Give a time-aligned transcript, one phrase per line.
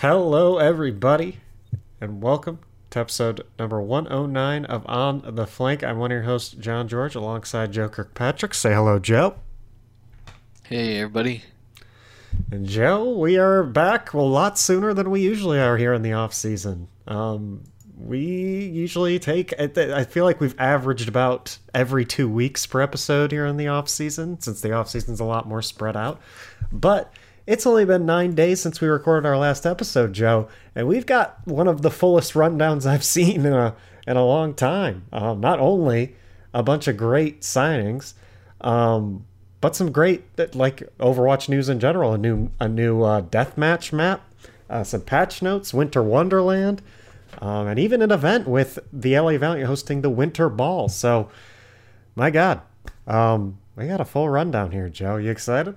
[0.00, 1.38] Hello, everybody,
[2.00, 2.58] and welcome
[2.90, 5.84] to episode number 109 of On the Flank.
[5.84, 8.52] I'm one of your hosts, John George, alongside Joe Kirkpatrick.
[8.54, 9.36] Say hello, Joe.
[10.64, 11.44] Hey, everybody.
[12.50, 16.14] And Joe, we are back a lot sooner than we usually are here in the
[16.14, 16.88] off season.
[17.06, 17.62] Um,
[17.96, 19.54] we usually take.
[19.58, 23.88] I feel like we've averaged about every two weeks per episode here in the off
[23.88, 26.20] season, since the off season's a lot more spread out.
[26.72, 27.12] But
[27.46, 31.40] it's only been nine days since we recorded our last episode, Joe, and we've got
[31.46, 33.74] one of the fullest rundowns I've seen in a
[34.06, 35.04] in a long time.
[35.12, 36.16] Um, not only
[36.52, 38.14] a bunch of great signings,
[38.60, 39.24] um,
[39.60, 40.24] but some great
[40.54, 42.14] like Overwatch news in general.
[42.14, 44.22] A new a new uh, deathmatch map,
[44.70, 46.82] uh, some patch notes, Winter Wonderland,
[47.40, 50.88] um, and even an event with the LA Valiant hosting the Winter Ball.
[50.88, 51.28] So,
[52.14, 52.60] my God,
[53.06, 55.16] um, we got a full rundown here, Joe.
[55.16, 55.76] You excited?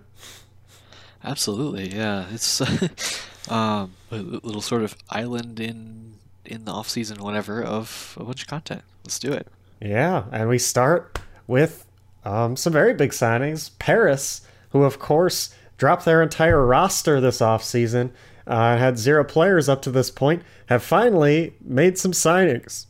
[1.25, 2.27] Absolutely, yeah.
[2.31, 2.61] It's
[3.49, 6.13] um, a little sort of island in
[6.45, 8.83] in the off season, whatever, of a bunch of content.
[9.03, 9.47] Let's do it.
[9.81, 11.85] Yeah, and we start with
[12.23, 13.71] um, some very big signings.
[13.79, 18.11] Paris, who of course dropped their entire roster this offseason,
[18.45, 22.85] uh, had zero players up to this point, have finally made some signings.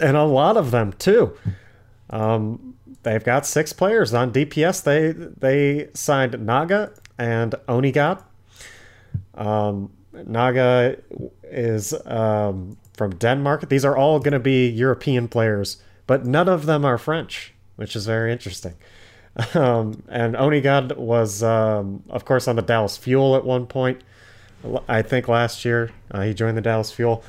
[0.00, 1.36] And a lot of them, too.
[2.10, 4.82] Um, they've got six players on DPS.
[4.82, 8.22] They they signed Naga and Onigod.
[9.34, 10.96] Um, Naga
[11.44, 13.68] is um, from Denmark.
[13.68, 17.94] These are all going to be European players, but none of them are French which
[17.96, 18.74] is very interesting.
[19.54, 24.00] Um, and Onigod was, um, of course, on the Dallas Fuel at one point.
[24.88, 27.22] I think last year uh, he joined the Dallas Fuel,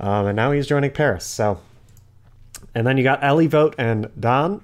[0.00, 1.26] um, and now he's joining Paris.
[1.26, 1.60] So,
[2.74, 4.62] and then you got Ellie Vote and Don.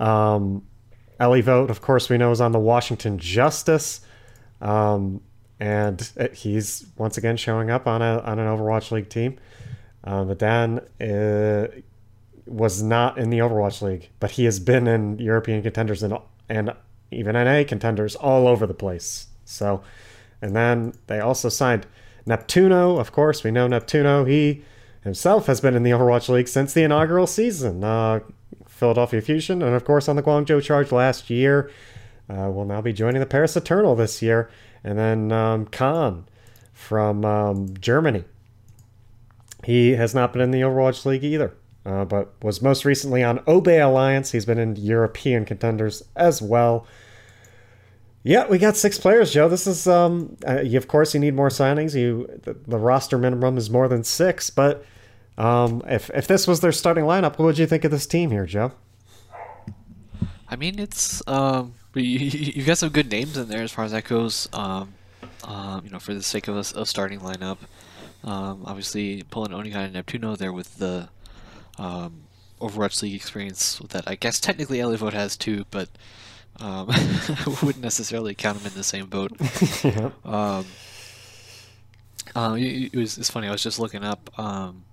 [0.00, 0.62] Um,
[1.18, 4.00] Ellie Vote, of course, we know is on the Washington Justice,
[4.60, 5.20] um,
[5.58, 9.38] and he's once again showing up on a on an Overwatch League team.
[10.04, 11.68] Uh, but Dan uh,
[12.46, 16.18] was not in the Overwatch League, but he has been in European contenders and
[16.48, 16.72] and
[17.10, 19.28] even NA contenders all over the place.
[19.44, 19.82] So,
[20.42, 21.86] and then they also signed
[22.26, 23.00] Neptuno.
[23.00, 24.28] Of course, we know Neptuno.
[24.28, 24.64] He
[25.02, 27.82] himself has been in the Overwatch League since the inaugural season.
[27.82, 28.20] Uh,
[28.76, 31.70] Philadelphia Fusion, and of course on the Guangzhou Charge last year.
[32.28, 34.50] Uh, will now be joining the Paris Eternal this year.
[34.82, 36.26] And then um, Khan
[36.72, 38.24] from um, Germany.
[39.64, 41.54] He has not been in the Overwatch League either
[41.86, 44.32] uh, but was most recently on Obey Alliance.
[44.32, 46.86] He's been in European contenders as well.
[48.24, 49.48] Yeah, we got six players, Joe.
[49.48, 51.94] This is, um, uh, you, of course, you need more signings.
[51.94, 54.84] You, the, the roster minimum is more than six, but
[55.38, 58.30] um, if if this was their starting lineup, what would you think of this team
[58.30, 58.72] here, Joe?
[60.48, 63.92] I mean, it's um, you, you've got some good names in there as far as
[63.92, 64.48] that goes.
[64.52, 64.94] Um,
[65.44, 67.58] um, you know, for the sake of a, a starting lineup,
[68.24, 71.08] um, obviously pulling Onigod and Neptuno there with the
[71.78, 72.24] um,
[72.60, 75.88] Overwatch League experience that I guess technically Elevote has too, but
[76.60, 76.86] um,
[77.62, 79.32] wouldn't necessarily count him in the same boat.
[79.84, 80.10] yeah.
[80.24, 80.64] um,
[82.34, 83.48] uh, it, it, was it's funny.
[83.48, 84.30] I was just looking up.
[84.38, 84.84] Um,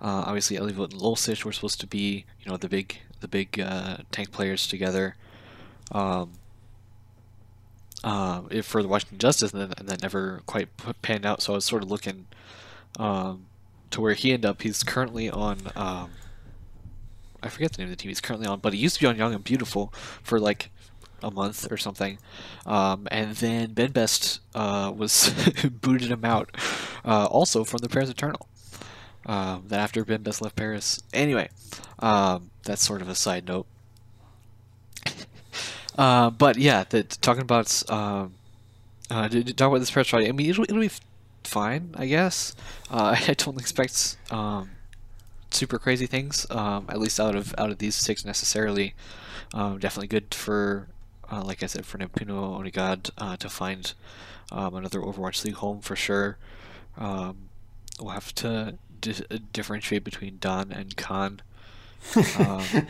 [0.00, 3.60] uh, obviously, Elevote and Lulcich were supposed to be, you know, the big the big
[3.60, 5.16] uh, tank players together.
[5.92, 6.32] Um,
[8.02, 10.68] uh, for the Washington Justice, and then, and then never quite
[11.02, 11.42] panned out.
[11.42, 12.26] So I was sort of looking
[12.98, 13.46] um,
[13.90, 14.62] to where he ended up.
[14.62, 15.58] He's currently on.
[15.76, 16.10] Um,
[17.42, 19.06] I forget the name of the team he's currently on, but he used to be
[19.06, 20.70] on Young and Beautiful for like
[21.22, 22.18] a month or something,
[22.64, 25.34] um, and then Ben Best uh, was
[25.82, 26.56] booted him out,
[27.04, 28.46] uh, also from the Paris Eternal.
[29.30, 31.50] Um, then after Best left Paris, anyway,
[32.00, 33.64] um, that's sort of a side note.
[35.96, 38.34] uh, but yeah, the, talking about um,
[39.08, 40.90] uh, talk about this Paris I mean, it'll, it'll be
[41.44, 42.56] fine, I guess.
[42.90, 44.70] Uh, I don't expect um,
[45.52, 48.94] super crazy things, um, at least out of out of these six necessarily.
[49.54, 50.88] Um, definitely good for,
[51.30, 53.92] uh, like I said, for Neptuno Onigod uh, to find
[54.50, 56.36] um, another Overwatch League home for sure.
[56.98, 57.48] Um,
[58.00, 61.42] we'll have to di- differentiate between Don and Khan.
[62.38, 62.64] Um,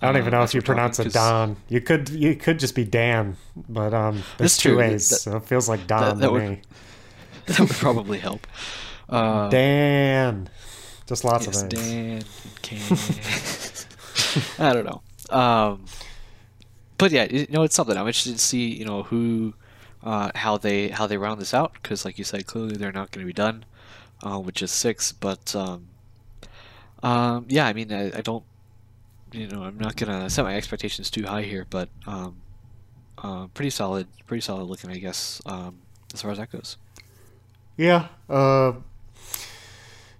[0.00, 1.56] I don't even know uh, if you pronounce it Don.
[1.68, 3.36] You could you could just be Dan,
[3.68, 4.80] but um, there's two true.
[4.82, 6.62] A's, that, so it feels like Don that, that to would, me.
[7.46, 8.46] that would probably help.
[9.08, 10.48] Uh, Dan.
[11.06, 12.22] Just lots yes, of Dan.
[12.62, 12.98] Can.
[14.58, 15.02] I don't know.
[15.36, 15.86] Um,
[16.98, 17.96] but yeah, you know, it's something.
[17.96, 19.54] I'm interested to see, you know, who,
[20.04, 21.72] uh, how they how they round this out.
[21.72, 23.64] Because, like you said, clearly they're not going to be done
[24.24, 25.12] uh, with just six.
[25.12, 25.88] But um,
[27.02, 28.44] um, yeah, I mean, I, I, don't,
[29.32, 32.36] you know, I'm not gonna set my expectations too high here, but um,
[33.18, 35.78] uh, pretty solid, pretty solid looking, I guess, um,
[36.12, 36.76] as far as that goes.
[37.76, 38.08] Yeah.
[38.28, 38.72] Uh,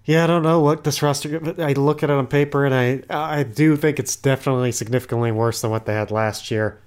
[0.05, 1.55] yeah, I don't know what this roster.
[1.63, 5.61] I look at it on paper, and I I do think it's definitely significantly worse
[5.61, 6.81] than what they had last year.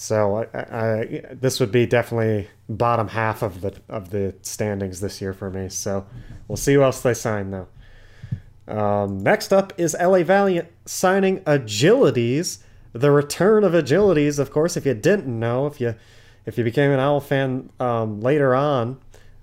[0.00, 5.20] So I, I, this would be definitely bottom half of the of the standings this
[5.20, 5.68] year for me.
[5.68, 6.06] So
[6.48, 7.68] we'll see who else they sign though.
[8.66, 12.60] Um, next up is LA Valiant signing Agilities.
[12.94, 14.74] The return of Agilities, of course.
[14.74, 15.94] If you didn't know, if you
[16.46, 18.98] if you became an Owl fan um, later on,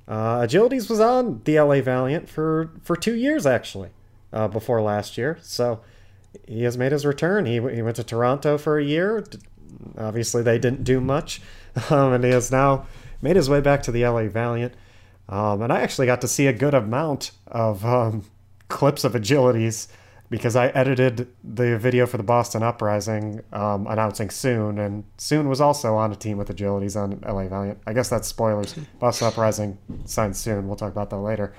[0.07, 3.91] uh, Agilities was on the LA Valiant for for two years actually,
[4.33, 5.37] uh, before last year.
[5.43, 5.81] So
[6.47, 7.45] he has made his return.
[7.45, 9.23] He he went to Toronto for a year.
[9.97, 11.41] Obviously, they didn't do much,
[11.89, 12.85] um, and he has now
[13.21, 14.73] made his way back to the LA Valiant.
[15.29, 18.23] Um, and I actually got to see a good amount of um,
[18.69, 19.87] clips of agilities
[20.29, 25.61] because I edited the video for the Boston Uprising um, announcing Soon, and Soon was
[25.61, 27.79] also on a team with agilities on LA Valiant.
[27.87, 28.73] I guess that's spoilers.
[28.99, 30.67] Boston Uprising signed Soon.
[30.67, 31.53] We'll talk about that later.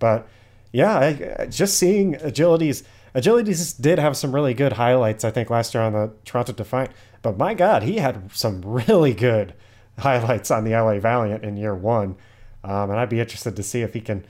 [0.00, 0.28] But
[0.72, 2.82] yeah, I, just seeing agilities.
[3.18, 6.92] Agilities did have some really good highlights, I think, last year on the Toronto Defiant.
[7.20, 9.54] But my God, he had some really good
[9.98, 12.16] highlights on the LA Valiant in year one.
[12.62, 14.24] Um, and I'd be interested to see if he can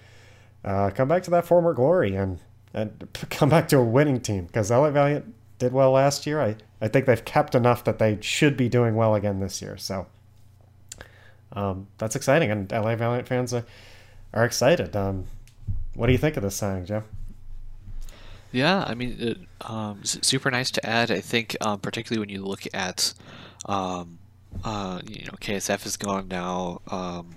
[0.64, 2.38] uh, come back to that former glory and
[2.72, 6.40] and come back to a winning team because LA Valiant did well last year.
[6.40, 9.76] I, I think they've kept enough that they should be doing well again this year.
[9.76, 10.06] So
[11.52, 13.64] um, that's exciting, and LA Valiant fans are,
[14.32, 14.96] are excited.
[14.96, 15.26] Um,
[15.94, 17.02] what do you think of this signing, Joe?
[18.50, 21.10] Yeah, I mean, it, um, super nice to add.
[21.10, 23.12] I think, um, particularly when you look at,
[23.66, 24.18] um,
[24.64, 26.80] uh, you know, KSF is gone now.
[26.90, 27.36] Um,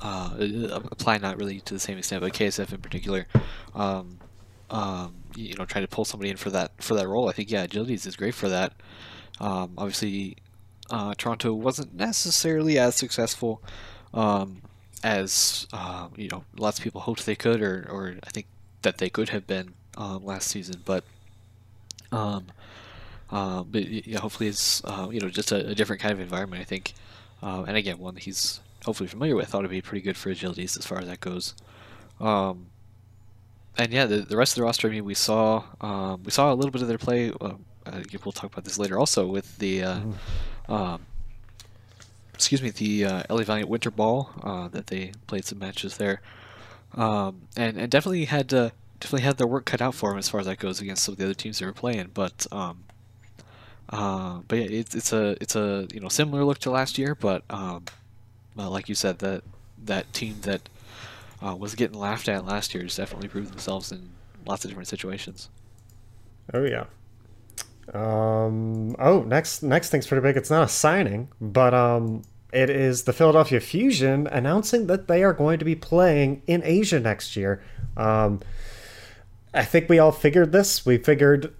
[0.00, 0.34] uh,
[0.90, 3.26] apply not really to the same extent, but KSF in particular,
[3.74, 4.18] um,
[4.70, 7.28] um, you know, trying to pull somebody in for that for that role.
[7.28, 8.72] I think yeah, agilities is great for that.
[9.40, 10.36] Um, obviously,
[10.90, 13.62] uh, Toronto wasn't necessarily as successful
[14.14, 14.62] um,
[15.04, 18.46] as uh, you know lots of people hoped they could, or or I think
[18.82, 21.04] that they could have been um, last season, but.
[22.10, 22.46] Um,
[23.30, 26.60] uh, but yeah, hopefully it's uh, you know just a, a, different kind of environment.
[26.60, 26.92] I think,
[27.42, 30.76] uh, and again, one he's hopefully familiar with, thought it'd be pretty good for agilities
[30.76, 31.54] as far as that goes.
[32.20, 32.66] Um,
[33.78, 34.88] and yeah, the, the rest of the roster.
[34.88, 37.32] I mean, we saw um, we saw a little bit of their play.
[37.40, 37.54] Uh,
[38.24, 40.72] we'll talk about this later, also with the uh, mm-hmm.
[40.72, 41.06] um,
[42.34, 46.20] excuse me, the uh, LA Valiant Winter Ball uh, that they played some matches there,
[46.94, 50.28] um, and and definitely had to, definitely had their work cut out for them as
[50.28, 52.10] far as that goes against some of the other teams they were playing.
[52.14, 52.84] But um,
[53.90, 57.14] uh, but yeah, it's it's a it's a you know similar look to last year,
[57.14, 57.84] but um,
[58.56, 59.42] like you said, that
[59.84, 60.68] that team that
[61.44, 64.10] uh, was getting laughed at last year has definitely proved themselves in
[64.46, 65.50] lots of different situations.
[66.54, 66.84] Oh yeah.
[67.92, 70.36] Um, oh, next next thing's pretty big.
[70.36, 72.22] It's not a signing, but um,
[72.52, 77.00] it is the Philadelphia Fusion announcing that they are going to be playing in Asia
[77.00, 77.62] next year.
[77.96, 78.40] Um,
[79.54, 80.86] I think we all figured this.
[80.86, 81.54] We figured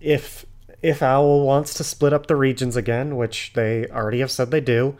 [0.00, 0.46] if
[0.82, 4.60] if Owl wants to split up the regions again, which they already have said they
[4.60, 4.96] do,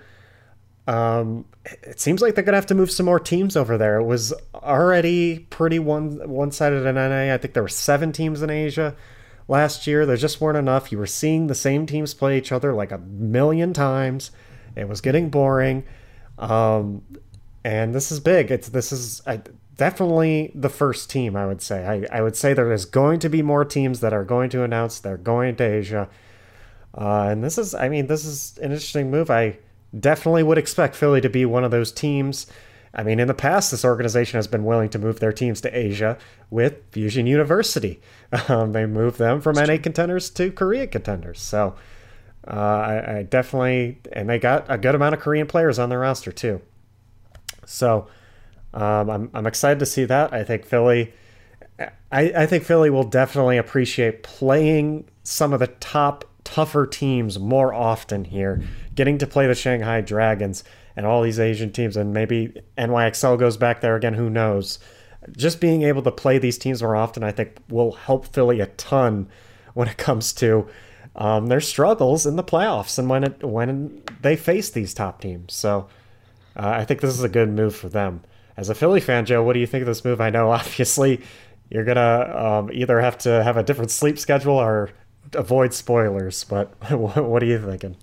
[0.86, 3.98] um, it seems like they're gonna have to move some more teams over there.
[3.98, 7.32] It was already pretty one one sided in NA.
[7.34, 8.94] I think there were seven teams in Asia
[9.48, 10.04] last year.
[10.06, 10.92] There just weren't enough.
[10.92, 14.30] You were seeing the same teams play each other like a million times.
[14.76, 15.84] It was getting boring.
[16.38, 17.02] Um,
[17.64, 18.50] and this is big.
[18.50, 19.40] It's this is I,
[19.76, 21.36] definitely the first team.
[21.36, 21.86] I would say.
[21.86, 24.64] I, I would say there is going to be more teams that are going to
[24.64, 26.08] announce they're going to Asia.
[26.94, 29.30] Uh, and this is, I mean, this is an interesting move.
[29.30, 29.58] I
[29.98, 32.46] definitely would expect Philly to be one of those teams.
[32.94, 35.76] I mean, in the past, this organization has been willing to move their teams to
[35.76, 36.18] Asia
[36.50, 38.00] with Fusion University.
[38.48, 41.38] Um, they moved them from NA contenders to Korea contenders.
[41.38, 41.74] So
[42.48, 45.98] uh, I, I, definitely, and they got a good amount of Korean players on their
[45.98, 46.62] roster too.
[47.66, 48.06] So
[48.74, 50.32] um, I'm, I'm excited to see that.
[50.32, 51.12] I think Philly,
[51.78, 57.72] I, I think Philly will definitely appreciate playing some of the top tougher teams more
[57.72, 58.62] often here,
[58.94, 60.64] getting to play the Shanghai Dragons
[60.96, 64.78] and all these Asian teams, and maybe NYXL goes back there again, who knows?
[65.36, 68.66] Just being able to play these teams more often, I think, will help Philly a
[68.66, 69.28] ton
[69.74, 70.68] when it comes to
[71.14, 75.54] um, their struggles in the playoffs and when it when they face these top teams.
[75.54, 75.88] So
[76.56, 78.22] uh, I think this is a good move for them.
[78.56, 80.20] As a Philly fan, Joe, what do you think of this move?
[80.20, 81.20] I know obviously
[81.70, 84.90] you're gonna um, either have to have a different sleep schedule or
[85.34, 87.96] avoid spoilers, but what are you thinking?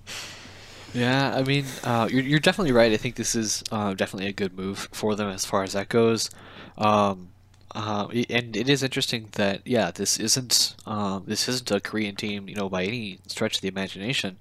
[0.93, 2.91] Yeah, I mean, uh, you're, you're definitely right.
[2.91, 5.87] I think this is uh, definitely a good move for them as far as that
[5.87, 6.31] goes.
[6.77, 7.29] Um,
[7.75, 12.49] uh, and it is interesting that yeah, this isn't um, this isn't a Korean team,
[12.49, 14.37] you know, by any stretch of the imagination.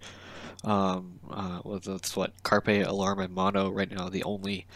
[0.65, 4.67] Um, uh, well, that's what Carpe, Alarm, and Mono right now the only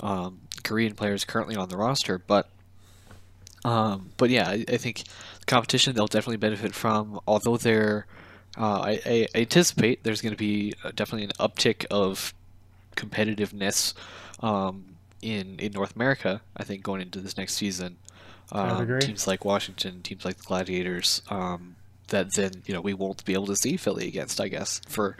[0.00, 2.48] um, Korean players currently on the roster, but
[3.64, 5.04] um, but yeah, I, I think
[5.40, 7.20] the competition they'll definitely benefit from.
[7.26, 8.06] Although they're,
[8.56, 12.32] uh, I, I anticipate there's going to be uh, definitely an uptick of
[12.96, 13.94] competitiveness
[14.40, 16.40] um, in in North America.
[16.56, 17.96] I think going into this next season,
[18.52, 21.76] um, teams like Washington, teams like the Gladiators, um,
[22.08, 24.40] that then you know we won't be able to see Philly against.
[24.40, 25.16] I guess for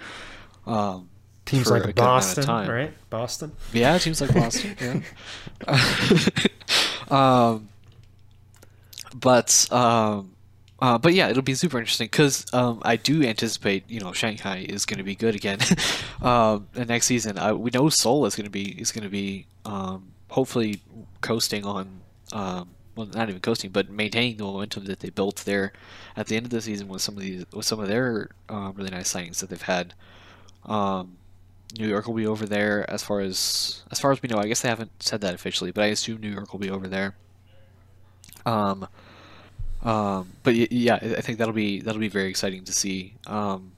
[0.67, 1.11] um,
[1.45, 2.93] teams for like Boston, right?
[3.11, 3.53] Boston.
[3.73, 5.05] Yeah, teams like Boston.
[5.67, 6.27] yeah.
[7.11, 7.69] um,
[9.15, 10.33] but um,
[10.81, 14.65] uh, but yeah, it'll be super interesting because um, I do anticipate you know Shanghai
[14.69, 15.59] is going to be good again.
[16.23, 19.11] um, the next season, I, we know Seoul is going to be is going to
[19.11, 20.81] be um, hopefully
[21.21, 22.01] coasting on
[22.33, 25.73] um, well not even coasting but maintaining the momentum that they built there
[26.17, 28.73] at the end of the season with some of these with some of their uh,
[28.75, 29.93] really nice signings that they've had.
[30.65, 31.17] Um,
[31.79, 34.39] New York will be over there as far as as far as we know.
[34.39, 36.89] I guess they haven't said that officially, but I assume New York will be over
[36.89, 37.15] there.
[38.47, 38.89] Um,
[39.83, 43.15] um, but yeah, I think that'll be that'll be very exciting to see.
[43.27, 43.73] Um,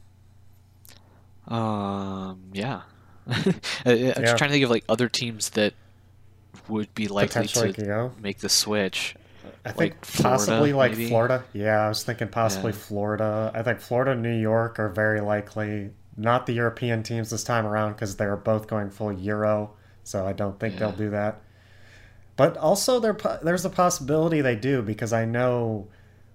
[1.48, 2.82] um, yeah,
[3.26, 4.12] I'm yeah.
[4.20, 5.74] just trying to think of like other teams that
[6.68, 8.12] would be likely to you know?
[8.20, 9.16] make the switch.
[9.64, 11.08] I think like possibly like maybe?
[11.08, 11.44] Florida.
[11.52, 12.78] Yeah, I was thinking possibly yeah.
[12.78, 13.52] Florida.
[13.54, 15.90] I think Florida and New York are very likely.
[16.16, 19.72] Not the European teams this time around because they're both going full Euro,
[20.04, 20.80] so I don't think yeah.
[20.80, 21.40] they'll do that.
[22.36, 25.88] But also, there there's a possibility they do because I know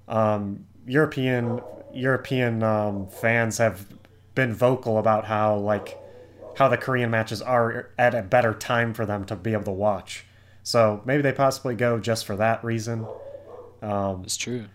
[0.08, 1.62] um, European
[1.94, 3.86] European um, fans have
[4.36, 5.98] been vocal about how like
[6.58, 9.72] how the Korean matches are at a better time for them to be able to
[9.72, 10.26] watch.
[10.64, 13.08] So maybe they possibly go just for that reason.
[13.82, 14.66] Um, it's true.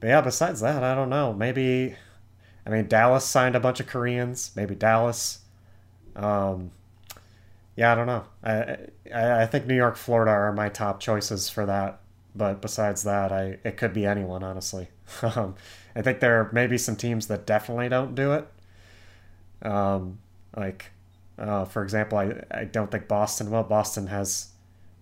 [0.00, 1.32] But yeah, besides that, I don't know.
[1.32, 1.96] Maybe,
[2.66, 4.50] I mean, Dallas signed a bunch of Koreans.
[4.56, 5.40] Maybe Dallas.
[6.16, 6.72] Um,
[7.76, 8.24] yeah, I don't know.
[8.42, 8.76] I,
[9.14, 12.00] I, I think New York, Florida are my top choices for that.
[12.34, 14.88] But besides that, I it could be anyone, honestly.
[15.22, 15.54] um,
[15.94, 18.46] I think there may be some teams that definitely don't do it.
[19.62, 20.18] Um,
[20.54, 20.86] like,
[21.38, 23.62] uh, for example, I, I don't think Boston will.
[23.62, 24.50] Boston has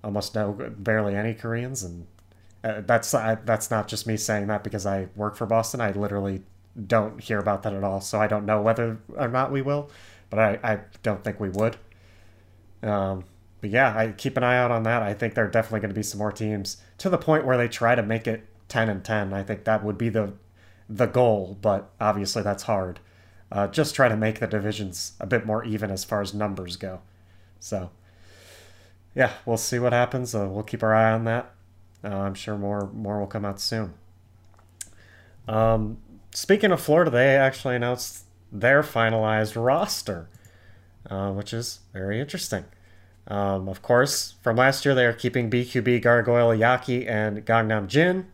[0.05, 2.07] almost no, barely any Koreans, and
[2.63, 5.81] uh, that's I, that's not just me saying that because I work for Boston.
[5.81, 6.43] I literally
[6.87, 9.91] don't hear about that at all, so I don't know whether or not we will.
[10.31, 11.77] But I, I don't think we would.
[12.83, 13.25] Um,
[13.61, 15.03] but yeah, I keep an eye out on that.
[15.03, 17.57] I think there are definitely going to be some more teams to the point where
[17.57, 19.33] they try to make it 10 and 10.
[19.33, 20.35] I think that would be the
[20.89, 23.01] the goal, but obviously that's hard.
[23.51, 26.77] Uh, just try to make the divisions a bit more even as far as numbers
[26.77, 27.01] go.
[27.59, 27.91] So,
[29.15, 30.35] yeah, we'll see what happens.
[30.35, 31.55] Uh, we'll keep our eye on that.
[32.03, 33.95] Uh, I'm sure more more will come out soon.
[35.49, 35.99] Um,
[36.35, 40.29] speaking of Florida, they actually announced their finalized roster,
[41.09, 42.65] uh, which is very interesting.
[43.27, 48.31] Um, of course, from last year, they are keeping BQB, Gargoyle, Yaki, and Gangnam Jin.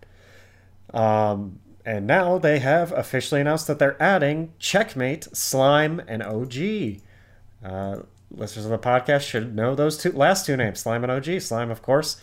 [0.93, 7.01] Um, and now they have officially announced that they're adding Checkmate, Slime, and OG.
[7.65, 11.41] Uh, listeners of the podcast should know those two last two names, Slime and OG.
[11.41, 12.21] Slime, of course,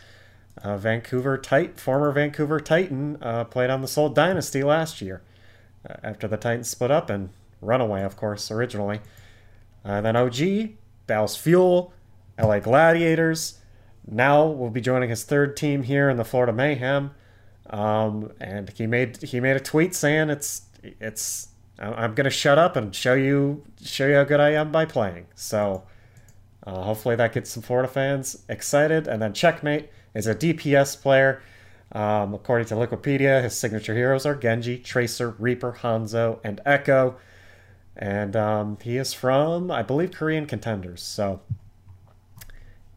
[0.62, 5.22] uh, Vancouver Titan, former Vancouver Titan, uh, played on the Seoul Dynasty last year
[6.04, 7.30] after the Titans split up and
[7.62, 9.00] Runaway, of course, originally.
[9.84, 10.70] Uh, then OG,
[11.08, 11.94] Dallas Fuel,
[12.40, 13.60] LA Gladiators.
[14.06, 17.12] Now will be joining his third team here in the Florida Mayhem.
[17.70, 20.62] Um, and he made he made a tweet saying it's
[21.02, 24.86] it's I'm gonna shut up and show you show you how good I am by
[24.86, 25.28] playing.
[25.36, 25.84] So
[26.66, 29.08] uh, hopefully that gets some Florida fans excited.
[29.08, 31.42] And then Checkmate is a DPS player.
[31.92, 37.16] Um, according to Wikipedia, his signature heroes are Genji, Tracer, Reaper, Hanzo, and Echo.
[37.96, 41.02] And um, he is from, I believe, Korean contenders.
[41.02, 41.42] So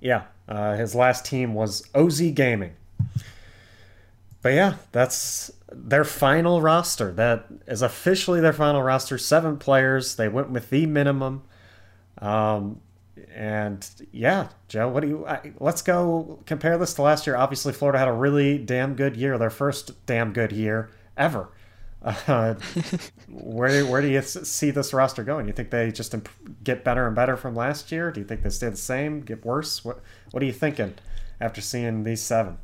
[0.01, 2.73] yeah, uh, his last team was OZ Gaming.
[4.43, 7.13] But yeah, that's their final roster.
[7.13, 9.19] That is officially their final roster.
[9.19, 10.17] Seven players.
[10.17, 11.43] They went with the minimum.
[12.19, 12.81] Um,
[13.35, 15.27] and yeah, Joe, what do you?
[15.27, 17.37] I, let's go compare this to last year.
[17.37, 19.39] Obviously, Florida had a really damn good year.
[19.39, 21.51] Their first damn good year ever.
[22.03, 22.55] Uh,
[23.29, 25.47] where where do you see this roster going?
[25.47, 26.29] You think they just imp-
[26.65, 28.11] get better and better from last year?
[28.11, 29.85] Do you think they stay the same, get worse?
[29.85, 30.01] What
[30.31, 30.95] what are you thinking
[31.41, 32.59] after seeing these seven?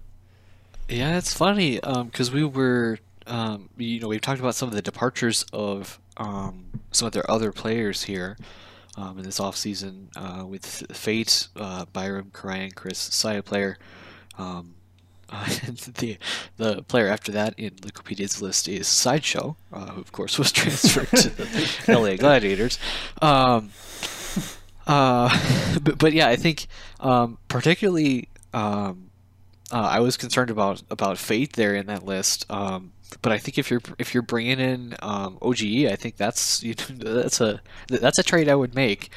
[0.89, 4.75] Yeah, it's funny because um, we were, um, you know, we've talked about some of
[4.75, 8.37] the departures of um, some of their other players here
[8.97, 13.79] um, in this offseason uh, with Fate, uh, Byrem, Karayan, Chris, Saya player.
[14.39, 14.75] Um,
[15.29, 15.45] uh,
[15.99, 16.19] the
[16.57, 21.09] the player after that in Wikipedia's list is Sideshow, uh, who of course was transferred
[21.09, 22.79] to the LA Gladiators.
[23.21, 23.71] Um,
[24.87, 26.69] uh, but, but, yeah, I think
[27.01, 29.11] um, particularly um,
[29.73, 32.47] uh, I was concerned about about fate there in that list.
[32.51, 36.63] Um, but I think if you're if you're bringing in um, OGE, I think that's
[36.63, 39.11] you know, that's a that's a trade I would make.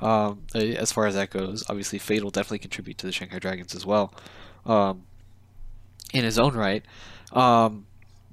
[0.00, 3.74] Um, as far as that goes, obviously Fate will definitely contribute to the Shanghai Dragons
[3.74, 4.14] as well,
[4.64, 5.02] um,
[6.14, 6.82] in his own right.
[7.32, 7.86] Um,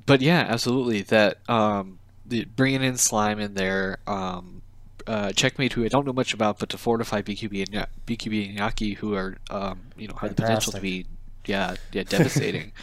[0.06, 4.62] but yeah, absolutely that um, the, bringing in Slime in there, um,
[5.06, 8.60] uh, Checkmate, who I don't know much about, but to fortify BQB and BQB and
[8.60, 11.06] Yaki, who are um, you know have the potential to be
[11.46, 12.72] yeah yeah devastating.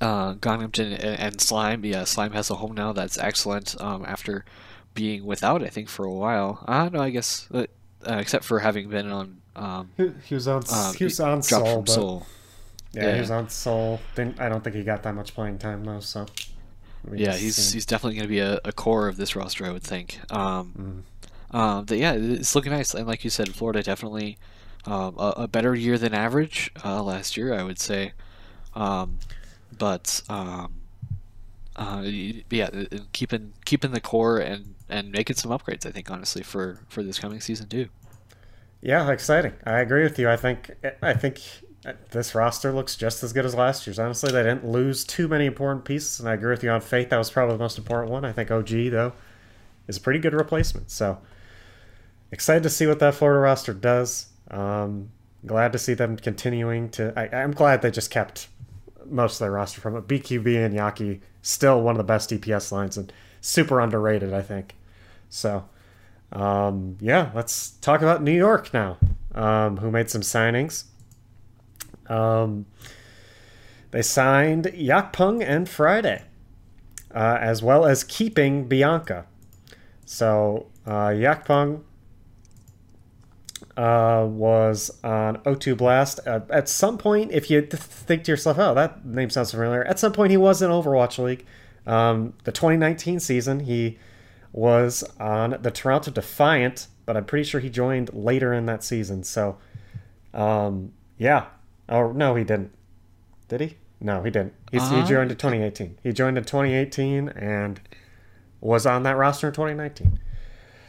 [0.00, 2.92] uh, and, and, Slime, yeah, Slime has a home now.
[2.92, 3.80] That's excellent.
[3.80, 4.44] Um, after
[4.94, 6.64] being without, I think for a while.
[6.66, 7.00] I don't know.
[7.00, 7.66] I guess uh,
[8.06, 9.40] uh, except for having been on.
[9.56, 10.62] Um, he, he, was on.
[10.72, 12.26] Um, he was on Seoul, but, Seoul.
[12.92, 14.00] Yeah, yeah, he was on Seoul.
[14.14, 16.00] Didn't, I don't think he got that much playing time though.
[16.00, 16.26] So.
[17.12, 19.82] Yeah, he's he's definitely going to be a, a, core of this roster, I would
[19.82, 20.20] think.
[20.30, 21.04] Um,
[21.52, 21.56] mm.
[21.56, 24.38] um, but yeah, it's looking nice, and like you said, Florida definitely
[24.86, 28.12] um, a, a, better year than average uh, last year, I would say.
[28.74, 29.18] Um,
[29.78, 30.74] but um,
[31.76, 32.70] uh, yeah,
[33.12, 35.86] keeping keeping the core and and making some upgrades.
[35.86, 37.88] I think honestly for for this coming season too.
[38.80, 39.54] Yeah, exciting.
[39.64, 40.28] I agree with you.
[40.28, 40.70] I think
[41.02, 41.40] I think
[42.10, 43.98] this roster looks just as good as last year's.
[43.98, 47.10] Honestly, they didn't lose too many important pieces, and I agree with you on Fate.
[47.10, 48.24] That was probably the most important one.
[48.24, 49.12] I think OG though
[49.88, 50.90] is a pretty good replacement.
[50.90, 51.18] So
[52.30, 54.26] excited to see what that Florida roster does.
[54.50, 55.10] Um,
[55.46, 57.12] glad to see them continuing to.
[57.16, 58.48] I, I'm glad they just kept
[59.10, 60.06] most of their roster from it.
[60.06, 64.74] BQB and Yaki still one of the best DPS lines and super underrated, I think.
[65.28, 65.68] So,
[66.32, 68.98] um, yeah, let's talk about New York now,
[69.34, 70.84] um, who made some signings.
[72.06, 72.66] Um,
[73.90, 76.22] they signed Yakpung and Friday,
[77.14, 79.26] uh, as well as keeping Bianca.
[80.04, 81.82] So, uh, Yakpung
[83.76, 86.20] uh, was on O2 Blast.
[86.26, 89.84] Uh, at some point, if you th- think to yourself, oh, that name sounds familiar,
[89.84, 91.44] at some point he was in Overwatch League.
[91.86, 93.98] Um, the 2019 season, he
[94.52, 99.24] was on the Toronto Defiant, but I'm pretty sure he joined later in that season.
[99.24, 99.58] So,
[100.32, 101.46] um, yeah.
[101.88, 102.72] Oh, no, he didn't.
[103.48, 103.76] Did he?
[104.00, 104.54] No, he didn't.
[104.72, 105.02] Uh-huh.
[105.02, 105.98] He joined in 2018.
[106.02, 107.80] He joined in 2018 and
[108.60, 110.18] was on that roster in 2019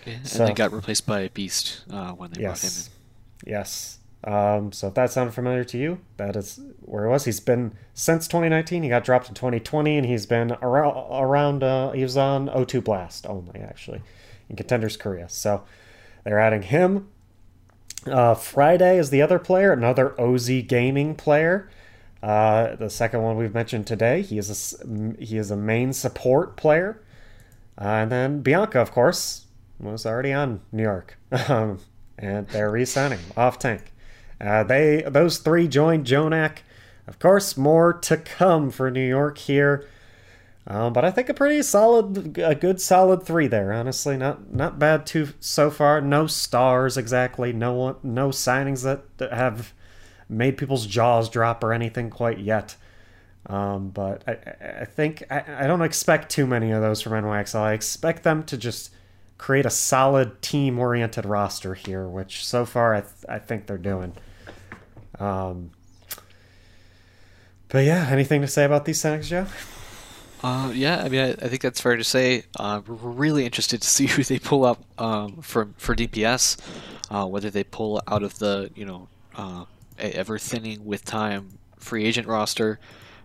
[0.06, 2.94] and so, they got replaced by Beast uh, when they yes, brought him
[3.46, 3.52] in.
[3.52, 4.00] Yes.
[4.24, 7.26] Um, so if that sounded familiar to you, that is where it was.
[7.26, 8.82] He's been since 2019.
[8.84, 10.96] He got dropped in 2020, and he's been around.
[11.12, 14.02] around uh, he was on O2 Blast only, actually,
[14.50, 15.30] in Contenders Korea.
[15.30, 15.64] So
[16.24, 17.10] they're adding him.
[18.08, 21.70] Uh, Friday is the other player, another OZ Gaming player.
[22.22, 24.24] Uh, the second one we've mentioned today.
[24.24, 24.50] He is
[24.82, 27.02] a he is a main support player.
[27.80, 29.45] Uh, and then Bianca, of course,
[29.80, 31.18] was already on New York,
[31.50, 31.80] um,
[32.18, 33.94] and they're re-signing off tank.
[34.40, 36.58] Uh, they those three joined JJoNak.
[37.08, 39.88] Of course, more to come for New York here.
[40.68, 43.72] Um, but I think a pretty solid, a good solid three there.
[43.72, 46.02] Honestly, not not bad too so far.
[46.02, 47.54] No stars exactly.
[47.54, 49.74] No one, no signings that have
[50.28, 52.76] made people's jaws drop or anything quite yet.
[53.48, 57.60] Um, but I, I think I, I don't expect too many of those from NYXL.
[57.60, 58.92] I expect them to just
[59.38, 63.78] create a solid team oriented roster here, which so far I, th- I think they're
[63.78, 64.14] doing.
[65.20, 65.72] Um,
[67.70, 69.48] but yeah, anything to say about these signings, Joe?
[70.44, 72.44] Uh, yeah, I mean, I, I, think that's fair to say.
[72.60, 76.60] Uh, we're really interested to see who they pull up um, for for DPS,
[77.10, 79.66] uh, whether they pull out of the you know uh,
[79.98, 82.80] ever thinning with time free agent roster,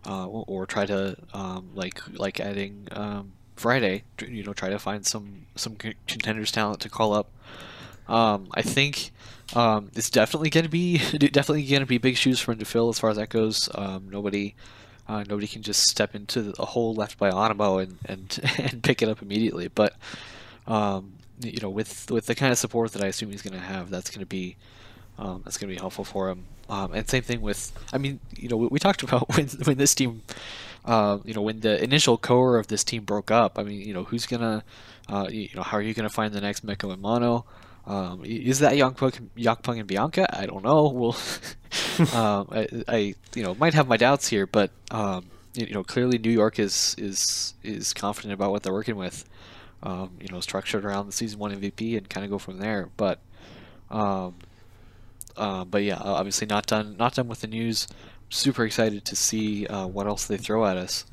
[0.06, 5.06] uh, or try to um, like like adding um, Friday, you know, try to find
[5.06, 7.30] some some contenders talent to call up.
[8.08, 9.10] Um, I think
[9.54, 12.64] um, it's definitely going to be definitely going to be big shoes for him to
[12.64, 13.68] fill as far as that goes.
[13.74, 14.54] Um, nobody
[15.06, 19.02] uh, nobody can just step into a hole left by Onimo and and and pick
[19.02, 19.68] it up immediately.
[19.68, 19.94] But
[20.66, 23.66] um, you know, with with the kind of support that I assume he's going to
[23.66, 24.56] have, that's going to be
[25.18, 26.44] um, that's going to be helpful for him.
[26.70, 29.76] Um, and same thing with, I mean, you know, we, we talked about when when
[29.76, 30.22] this team
[30.84, 33.92] uh, you know, when the initial core of this team broke up, I mean, you
[33.92, 34.64] know, who's gonna,
[35.08, 37.44] uh, you know, how are you gonna find the next Meko and Mano?
[37.86, 40.38] Um, is that Yakpung and Bianca?
[40.38, 40.88] I don't know.
[41.00, 41.16] Well,
[42.14, 46.18] um, I, I, you know, might have my doubts here, but um, you know, clearly
[46.18, 49.24] New York is is is confident about what they're working with.
[49.82, 52.90] Um, you know, structured around the season one MVP and kind of go from there.
[52.98, 53.18] But,
[53.90, 54.34] um,
[55.36, 57.86] uh, but yeah, obviously not done not done with the news
[58.30, 61.04] super excited to see uh, what else they throw at us.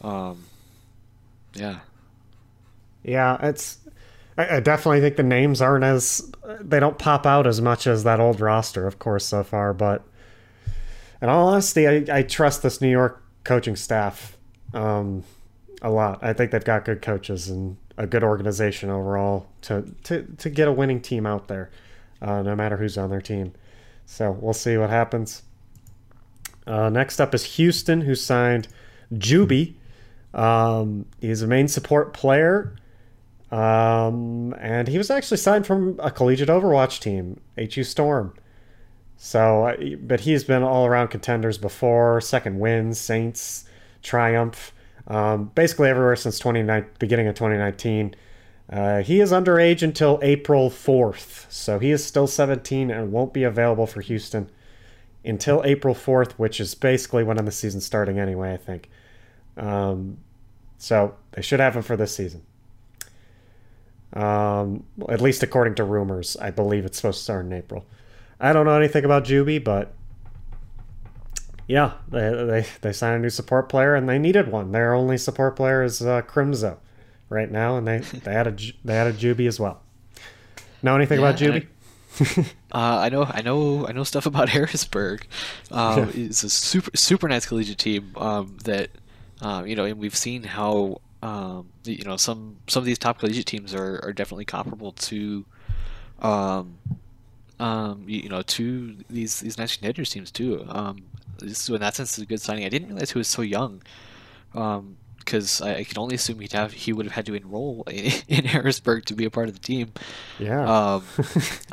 [0.00, 0.44] Um,
[1.54, 1.80] yeah.
[3.02, 3.78] Yeah, it's
[4.38, 8.20] I, definitely think the names aren't as they don't pop out as much as that
[8.20, 9.74] old roster, of course, so far.
[9.74, 10.02] But
[11.20, 14.36] in all honesty, I, I trust this New York coaching staff
[14.72, 15.24] um,
[15.82, 16.20] a lot.
[16.22, 20.66] I think they've got good coaches and a good organization overall to to, to get
[20.66, 21.70] a winning team out there,
[22.22, 23.52] uh, no matter who's on their team.
[24.06, 25.42] So we'll see what happens.
[26.66, 28.68] Uh, next up is Houston, who signed
[29.12, 29.74] Juby.
[30.34, 32.76] Um, he's a main support player.
[33.50, 38.32] Um, and he was actually signed from a collegiate Overwatch team, HU Storm.
[39.16, 43.64] So, uh, but he's been all around contenders before, second wins, Saints,
[44.02, 44.72] Triumph,
[45.06, 48.14] um, basically everywhere since 29, beginning of 2019.
[48.70, 53.44] Uh, he is underage until April 4th, so he is still 17 and won't be
[53.44, 54.50] available for Houston
[55.24, 58.88] until April 4th, which is basically when the season's starting anyway, I think.
[59.56, 60.18] Um,
[60.78, 62.42] so they should have him for this season.
[64.14, 67.86] Um, at least according to rumors, I believe it's supposed to start in April.
[68.40, 69.94] I don't know anything about Juby, but
[71.66, 74.72] yeah, they, they, they signed a new support player and they needed one.
[74.72, 76.78] Their only support player is uh, Crimzo
[77.28, 79.80] right now, and they, they had a they had a Juby as well.
[80.82, 81.66] Know anything yeah, about Juby?
[82.36, 85.26] uh, I know, I know, I know stuff about Harrisburg.
[85.70, 88.90] Um, it's a super, super nice collegiate team um, that,
[89.40, 93.18] um, you know, and we've seen how, um, you know, some some of these top
[93.18, 95.44] collegiate teams are, are definitely comparable to,
[96.20, 96.78] um,
[97.58, 100.64] um, you, you know, to these these nice contenders teams too.
[100.68, 101.04] Um,
[101.38, 102.64] this in that sense is a good signing.
[102.64, 103.82] I didn't realize he was so young.
[104.54, 107.84] Um, because I, I, can only assume he'd have he would have had to enroll
[107.90, 109.92] in, in Harrisburg to be a part of the team.
[110.38, 110.64] Yeah.
[110.64, 111.04] Um,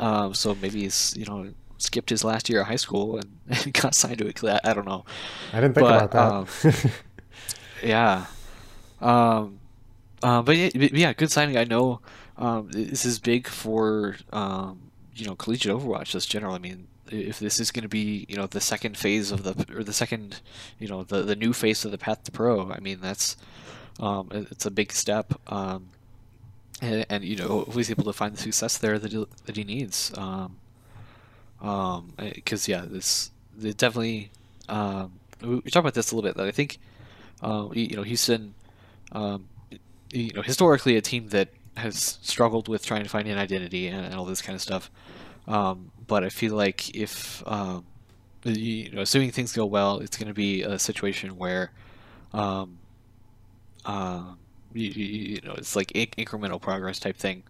[0.00, 3.72] um, so maybe he's you know skipped his last year of high school and, and
[3.74, 4.42] got signed to it.
[4.44, 5.04] I, I don't know.
[5.52, 6.74] I didn't think but, about that.
[6.74, 6.92] um,
[7.82, 8.26] yeah.
[9.00, 9.60] Um,
[10.22, 11.56] uh, but yeah, yeah, good signing.
[11.56, 12.00] I know
[12.36, 16.54] um, this is big for um, you know collegiate Overwatch just general.
[16.54, 19.76] I mean, if this is going to be you know the second phase of the
[19.76, 20.40] or the second
[20.78, 23.36] you know the the new face of the path to pro, I mean that's
[23.98, 25.34] um, it's a big step.
[25.52, 25.88] Um,
[26.82, 29.64] and, and, you know he's able to find the success there that he, that he
[29.64, 30.12] needs.
[30.16, 30.56] Um,
[31.60, 33.30] um, because yeah, this
[33.62, 34.30] it definitely
[34.68, 36.78] um, we, we talked about this a little bit that I think
[37.42, 38.54] uh, you know Houston,
[39.12, 39.48] um,
[40.12, 44.06] you know historically a team that has struggled with trying to find an identity and,
[44.06, 44.90] and all this kind of stuff.
[45.50, 47.84] Um, but I feel like if um,
[48.44, 51.72] you know, assuming things go well, it's going to be a situation where,
[52.32, 52.78] um,
[53.84, 54.22] uh,
[54.72, 57.42] you, you, know, it's like inc- incremental progress type thing.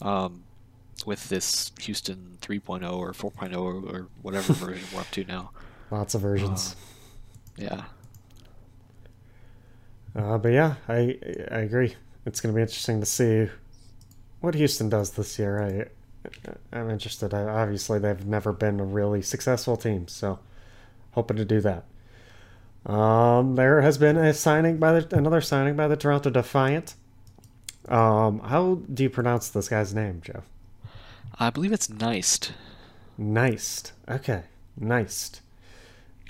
[0.00, 0.44] Um,
[1.06, 5.50] with this Houston 3.0 or 4.0 or, or whatever version we're up to now.
[5.90, 6.76] Lots of versions.
[7.58, 7.84] Uh, yeah.
[10.14, 11.18] Uh, but yeah, I
[11.50, 11.96] I agree.
[12.26, 13.48] It's going to be interesting to see
[14.40, 15.90] what Houston does this year.
[16.72, 17.32] I'm interested.
[17.34, 20.38] Obviously, they've never been a really successful team, so
[21.12, 21.84] hoping to do that.
[22.90, 26.94] Um, there has been a signing by the another signing by the Toronto Defiant.
[27.88, 30.44] Um, how do you pronounce this guy's name, Jeff?
[31.38, 32.52] I believe it's Neist.
[33.18, 33.92] Neist.
[34.08, 34.42] Okay,
[34.80, 35.40] Neist.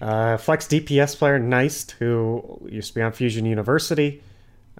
[0.00, 4.22] Uh, Flex DPS player Neist, who used to be on Fusion University.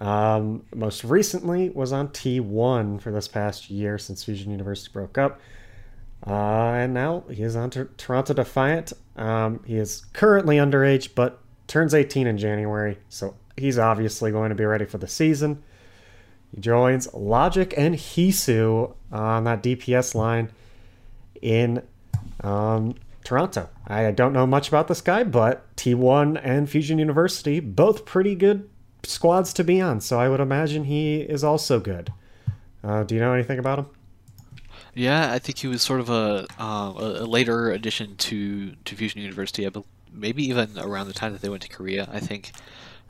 [0.00, 5.40] Um, most recently was on T1 for this past year since Fusion University broke up.
[6.26, 8.92] Uh, and now he is on Toronto Defiant.
[9.16, 14.54] Um, he is currently underage, but turns 18 in January, so he's obviously going to
[14.54, 15.62] be ready for the season.
[16.54, 20.50] He joins Logic and Hisu on that DPS line
[21.40, 21.82] in
[22.42, 23.68] um, Toronto.
[23.86, 28.68] I don't know much about this guy, but T1 and Fusion University, both pretty good
[29.10, 32.12] squads to be on, so I would imagine he is also good.
[32.82, 33.86] Uh, do you know anything about him?
[34.94, 39.20] Yeah, I think he was sort of a, uh, a later addition to, to Fusion
[39.20, 39.66] University.
[39.66, 39.70] I
[40.12, 42.08] maybe even around the time that they went to Korea.
[42.12, 42.52] I think,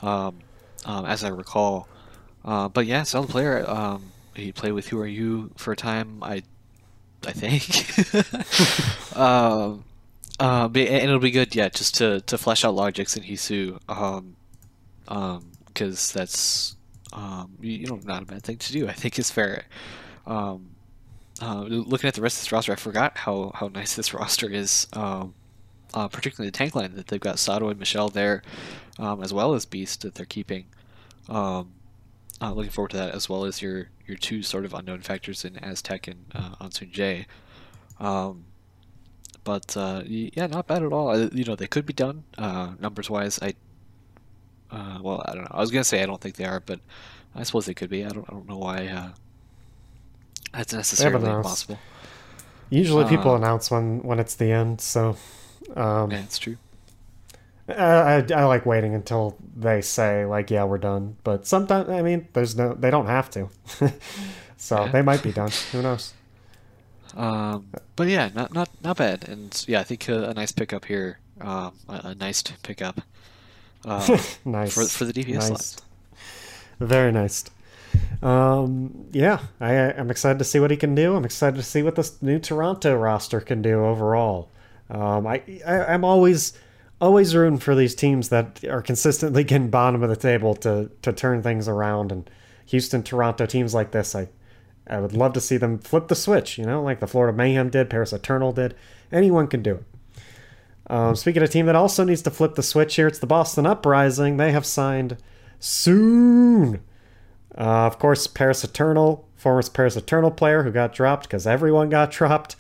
[0.03, 0.39] um,
[0.85, 1.89] um, as I recall.
[2.45, 3.69] Uh, but yeah, solid player.
[3.69, 6.23] Um, he played with Who Are You for a time.
[6.23, 6.43] I,
[7.27, 9.17] I think.
[9.17, 9.85] um,
[10.39, 13.79] uh, and it'll be good, yeah, just to, to flesh out Logics and Hisu.
[13.89, 14.37] Um,
[15.09, 16.77] um, because that's
[17.13, 18.89] um, you know not a bad thing to do.
[18.89, 19.65] I think is fair.
[20.27, 20.71] Um,
[21.43, 24.49] uh, looking at the rest of this roster, I forgot how, how nice this roster
[24.51, 24.87] is.
[24.93, 25.35] Um,
[25.93, 28.43] uh, particularly the tank line that they've got Sato and Michelle there,
[28.99, 30.67] um, as well as Beast that they're keeping.
[31.29, 31.73] Um,
[32.41, 35.45] uh, looking forward to that, as well as your your two sort of unknown factors
[35.45, 37.27] in Aztec and uh, Ansun J.
[37.99, 38.45] Um,
[39.45, 41.09] but uh, yeah, not bad at all.
[41.09, 43.39] Uh, you know, they could be done uh, numbers wise.
[43.43, 43.55] I
[44.71, 45.51] uh, well, I don't know.
[45.51, 46.81] I was gonna say I don't think they are, but
[47.35, 48.05] I suppose they could be.
[48.05, 48.25] I don't.
[48.29, 48.87] I don't know why.
[48.87, 49.09] Uh,
[50.53, 51.79] That's necessarily impossible.
[52.71, 54.81] Usually, people Uh, announce when when it's the end.
[54.81, 55.17] So,
[55.77, 56.57] um, Yeah, it's true.
[57.69, 61.17] I, I I like waiting until they say like, yeah, we're done.
[61.25, 63.49] But sometimes, I mean, there's no, they don't have to.
[64.57, 64.93] so Yeah.
[64.93, 65.51] they might be done.
[65.73, 66.15] Who knows?
[67.17, 70.85] Um, but yeah, not not not bad, and yeah, I think a, a nice pickup
[70.85, 73.01] here, um, a, a nice pickup
[73.85, 75.77] uh, nice for for the DPS nice.
[76.81, 77.45] Very nice.
[78.23, 81.17] Um, yeah, I, I'm excited to see what he can do.
[81.17, 84.51] I'm excited to see what this new Toronto roster can do overall.
[84.89, 86.53] Um, I, I I'm always
[87.01, 91.13] always rooting for these teams that are consistently getting bottom of the table to to
[91.13, 92.13] turn things around.
[92.13, 92.29] And
[92.67, 94.29] Houston, Toronto teams like this, I
[94.87, 96.59] I would love to see them flip the switch.
[96.59, 98.75] You know, like the Florida Mayhem did, Paris Eternal did.
[99.13, 99.85] Anyone can do it.
[100.91, 103.27] Um, speaking of a team that also needs to flip the switch here, it's the
[103.27, 104.39] Boston Uprising.
[104.39, 105.19] They have signed
[105.61, 106.83] soon.
[107.57, 112.11] Uh, of course, Paris Eternal, former Paris Eternal player who got dropped because everyone got
[112.11, 112.57] dropped,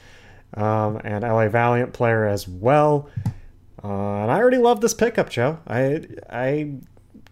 [0.54, 3.10] um, and LA Valiant player as well.
[3.82, 5.58] Uh, and I already love this pickup, Joe.
[5.66, 6.74] I I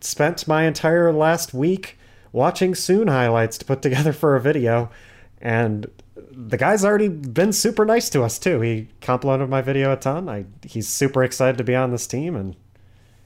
[0.01, 1.97] spent my entire last week
[2.33, 4.91] watching Soon highlights to put together for a video,
[5.41, 5.87] and
[6.31, 8.61] the guy's already been super nice to us too.
[8.61, 10.29] He complimented my video a ton.
[10.29, 12.57] I he's super excited to be on this team, and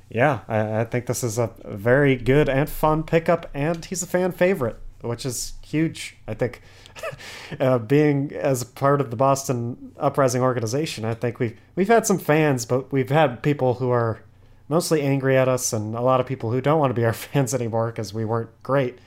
[0.08, 4.06] yeah, I, I think this is a very good and fun pickup, and he's a
[4.06, 6.16] fan favorite, which is huge.
[6.26, 6.62] I think
[7.60, 12.18] uh, being as part of the Boston Uprising organization, I think we've we've had some
[12.18, 14.20] fans, but we've had people who are
[14.68, 17.12] mostly angry at us, and a lot of people who don't want to be our
[17.12, 18.98] fans anymore because we weren't great.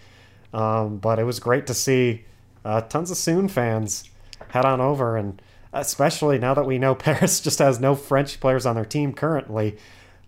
[0.53, 2.23] Um, but it was great to see
[2.65, 4.09] uh, tons of Soon fans
[4.49, 8.65] head on over, and especially now that we know Paris just has no French players
[8.65, 9.77] on their team currently.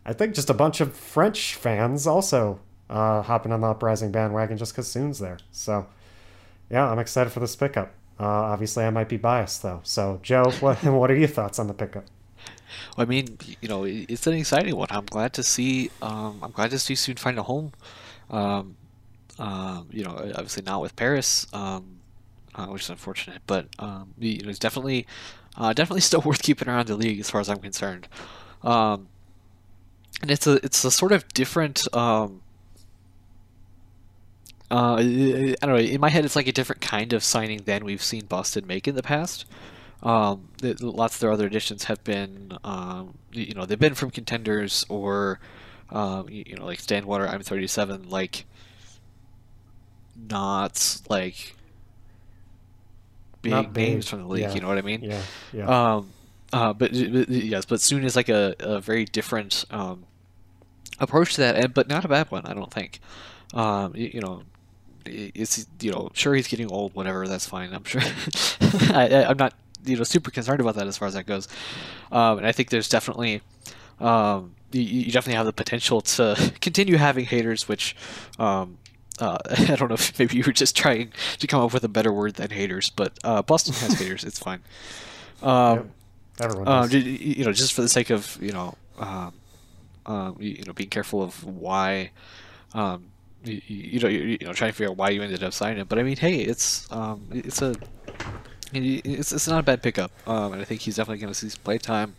[0.06, 4.58] I think just a bunch of French fans also uh, hopping on the uprising bandwagon
[4.58, 5.39] just because Soon's there.
[5.52, 5.88] So,
[6.69, 7.91] yeah, I'm excited for this pickup.
[8.19, 9.82] Uh, obviously, I might be biased though.
[9.84, 12.06] So, Joe, what what are your thoughts on the pickup?
[12.95, 14.88] Well, I mean, you know, it's an exciting one.
[14.91, 15.91] I'm glad to see.
[16.02, 17.73] Um, I'm glad to see Soon find a home.
[18.30, 18.76] Um,
[19.39, 21.96] um, you know, obviously not with Paris, um,
[22.58, 23.41] uh, which is unfortunate.
[23.48, 25.06] But um, it's definitely,
[25.56, 28.08] uh, definitely still worth keeping around the league as far as I'm concerned.
[28.63, 29.08] Um,
[30.22, 31.88] and it's a it's a sort of different.
[31.96, 32.41] Um,
[34.70, 35.78] uh, I don't know.
[35.78, 38.88] In my head, it's like a different kind of signing than we've seen Boston make
[38.88, 39.46] in the past.
[40.04, 44.86] Um, lots of their other additions have been, um, you know, they've been from contenders
[44.89, 45.39] or,
[45.89, 48.46] um, you know, like Stanwater, I'm 37, like,
[50.30, 51.57] not like
[53.41, 54.43] big big, names from the league.
[54.43, 54.54] yeah.
[54.54, 55.04] You know what I mean?
[55.04, 55.21] Yeah,
[55.54, 55.95] yeah.
[55.95, 56.10] Um,
[56.54, 60.06] uh, but, but yes, but Soon is like a, a very different um,
[61.00, 63.00] approach to that, and but not a bad one, I don't think.
[63.54, 64.43] Um, you, you know,
[65.06, 67.73] it's you know, sure he's getting old, whatever, that's fine.
[67.73, 68.02] I'm sure.
[68.93, 69.54] I, I, I'm not
[69.86, 71.47] you know super concerned about that as far as that goes.
[72.12, 73.41] Um, and I think there's definitely.
[74.00, 77.95] Um, you, you definitely have the potential to continue having haters, which
[78.38, 78.78] um,
[79.19, 81.89] uh, I don't know if maybe you were just trying to come up with a
[81.89, 84.23] better word than haters, but uh, Boston has haters.
[84.23, 84.62] It's fine.
[85.41, 85.86] Um, Yep.
[86.39, 89.34] Everyone um, you know, just for the sake of you know, um,
[90.06, 92.12] um, you, you know, being careful of why,
[92.75, 93.08] um,
[93.43, 95.80] you, you know, you, you know, trying to figure out why you ended up signing
[95.80, 95.89] it.
[95.89, 97.75] But I mean, hey, it's um, it's a,
[98.71, 101.49] it's it's not a bad pickup, um, and I think he's definitely going to see
[101.49, 102.15] some play time.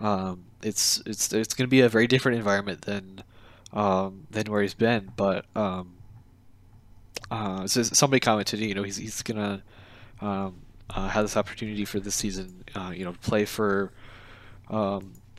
[0.00, 3.22] Um, it's it's it's going to be a very different environment than
[3.72, 5.95] um, than where he's been, but um,
[7.30, 9.62] uh, so somebody commented, you know, he's he's gonna
[10.20, 10.56] um,
[10.90, 13.92] uh, have this opportunity for this season, uh, you know, play for,
[14.70, 15.12] um,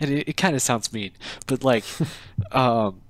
[0.00, 1.12] and it, it kind of sounds mean,
[1.46, 1.84] but like,
[2.52, 3.00] um,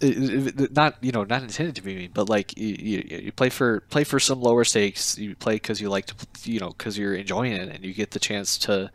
[0.00, 3.32] it, it- not you know not intended to be mean, but like you, you, you
[3.32, 5.16] play for play for some lower stakes.
[5.18, 6.14] You play because you like to,
[6.50, 8.90] you know, because you're enjoying it, and you get the chance to,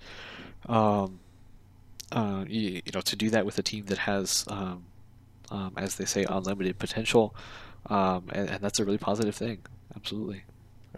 [0.68, 1.20] um,
[2.12, 4.86] uh, you, you know, to do that with a team that has, um,
[5.52, 7.36] um, as they say, unlimited potential,
[7.88, 9.60] um, and, and that's a really positive thing.
[9.96, 10.44] Absolutely.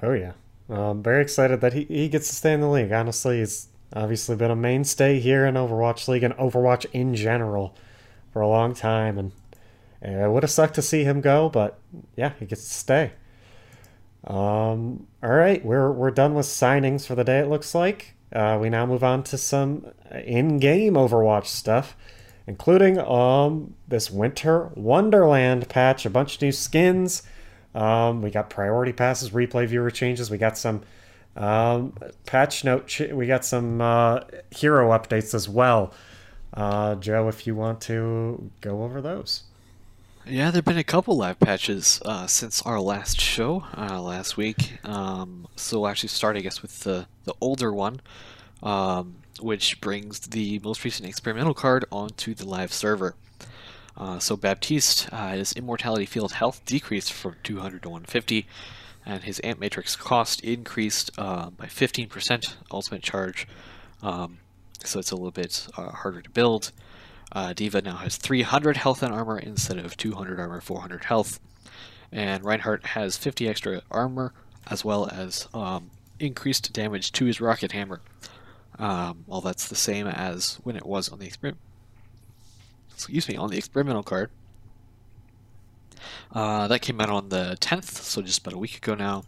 [0.02, 0.34] Oh yeah,
[0.70, 2.92] um, very excited that he, he gets to stay in the league.
[2.92, 7.76] Honestly, he's obviously been a mainstay here in Overwatch League and Overwatch in general
[8.32, 9.32] for a long time, and
[10.06, 11.80] uh, it would have sucked to see him go, but
[12.16, 13.12] yeah, he gets to stay.
[14.26, 17.40] Um, all right, we're we're done with signings for the day.
[17.40, 21.96] It looks like uh, we now move on to some in-game Overwatch stuff,
[22.50, 27.24] including um this Winter Wonderland patch, a bunch of new skins.
[27.74, 30.30] Um, we got priority passes, replay viewer changes.
[30.30, 30.82] We got some
[31.36, 31.94] um,
[32.26, 32.88] patch note.
[32.88, 35.94] Ch- we got some uh, hero updates as well.
[36.54, 39.44] Uh, Joe, if you want to go over those.
[40.26, 44.80] Yeah, there've been a couple live patches uh, since our last show uh, last week.
[44.84, 48.02] Um, so we'll actually start, I guess, with the the older one,
[48.62, 53.16] um, which brings the most recent experimental card onto the live server.
[53.98, 58.48] Uh, so Baptiste, uh, his immortality field health decreased from 200 to 150,
[59.06, 63.48] and his amp matrix cost increased uh, by 15% ultimate charge.
[64.02, 64.38] Um,
[64.84, 66.72] so it's a little bit uh, harder to build.
[67.32, 71.40] Uh, D.Va now has 300 health and armor instead of 200 armor, 400 health.
[72.12, 74.34] And Reinhardt has 50 extra armor
[74.68, 78.02] as well as um, increased damage to his rocket hammer.
[78.80, 81.62] Um, all that's the same as when it was on the experiment.
[82.94, 84.32] Excuse me, on the experimental card.
[86.32, 89.24] Uh, that came out on the 10th, so just about a week ago now.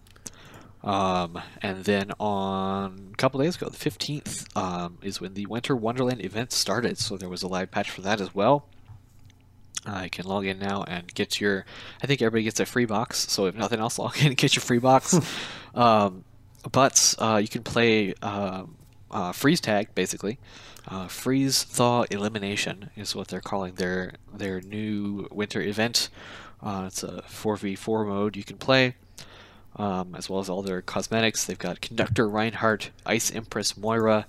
[0.83, 5.75] Um, and then on a couple days ago, the 15th, um, is when the Winter
[5.75, 6.97] Wonderland event started.
[6.97, 8.65] So there was a live patch for that as well.
[9.85, 11.65] I can log in now and get your.
[12.03, 13.31] I think everybody gets a free box.
[13.31, 15.19] So if nothing else, log in and get your free box.
[15.75, 16.23] um,
[16.71, 18.63] but uh, you can play uh,
[19.11, 20.39] uh, freeze tag basically.
[20.87, 26.09] Uh, freeze thaw elimination is what they're calling their their new winter event.
[26.63, 28.95] Uh, it's a 4v4 mode you can play
[29.75, 31.45] um, as well as all their cosmetics.
[31.45, 34.25] They've got Conductor Reinhardt, Ice Empress Moira,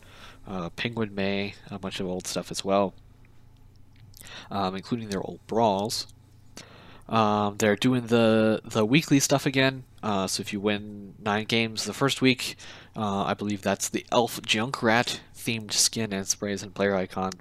[0.46, 2.94] uh, Penguin Mei, a bunch of old stuff as well,
[4.50, 6.06] um, including their old brawls.
[7.08, 9.84] Um, they're doing the the weekly stuff again.
[10.02, 12.56] Uh, so if you win nine games the first week,
[12.96, 17.32] uh, I believe that's the Elf Junkrat themed skin and sprays and player icon.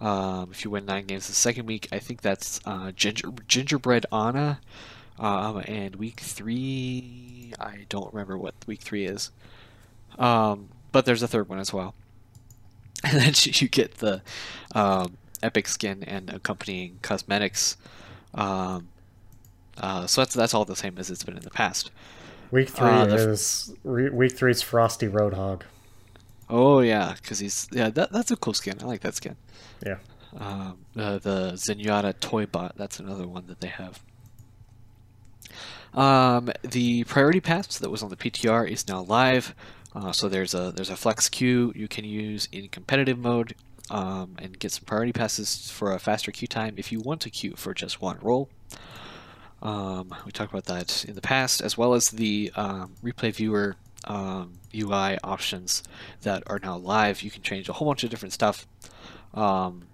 [0.00, 4.04] Um, if you win nine games the second week, I think that's uh, Ginger, Gingerbread
[4.12, 4.60] Ana
[5.18, 9.30] um, and week three, I don't remember what week three is.
[10.18, 11.94] Um, but there's a third one as well.
[13.04, 14.22] And then you get the
[14.74, 17.76] um, epic skin and accompanying cosmetics.
[18.34, 18.88] Um,
[19.78, 21.90] uh, so that's that's all the same as it's been in the past.
[22.50, 25.62] Week three uh, is week three is Frosty Roadhog.
[26.48, 28.76] Oh yeah, because he's yeah that, that's a cool skin.
[28.80, 29.36] I like that skin.
[29.84, 29.98] Yeah.
[30.38, 32.76] Um, uh, the Zenyatta Toy Bot.
[32.76, 34.00] That's another one that they have.
[35.94, 39.54] Um, the priority pass that was on the PTR is now live.
[39.94, 43.54] Uh, so there's a there's a flex queue you can use in competitive mode
[43.90, 47.30] um, and get some priority passes for a faster queue time if you want to
[47.30, 48.50] queue for just one role.
[49.62, 53.76] Um, we talked about that in the past, as well as the um, replay viewer
[54.04, 55.82] um, UI options
[56.22, 57.22] that are now live.
[57.22, 58.66] You can change a whole bunch of different stuff
[59.34, 59.86] um,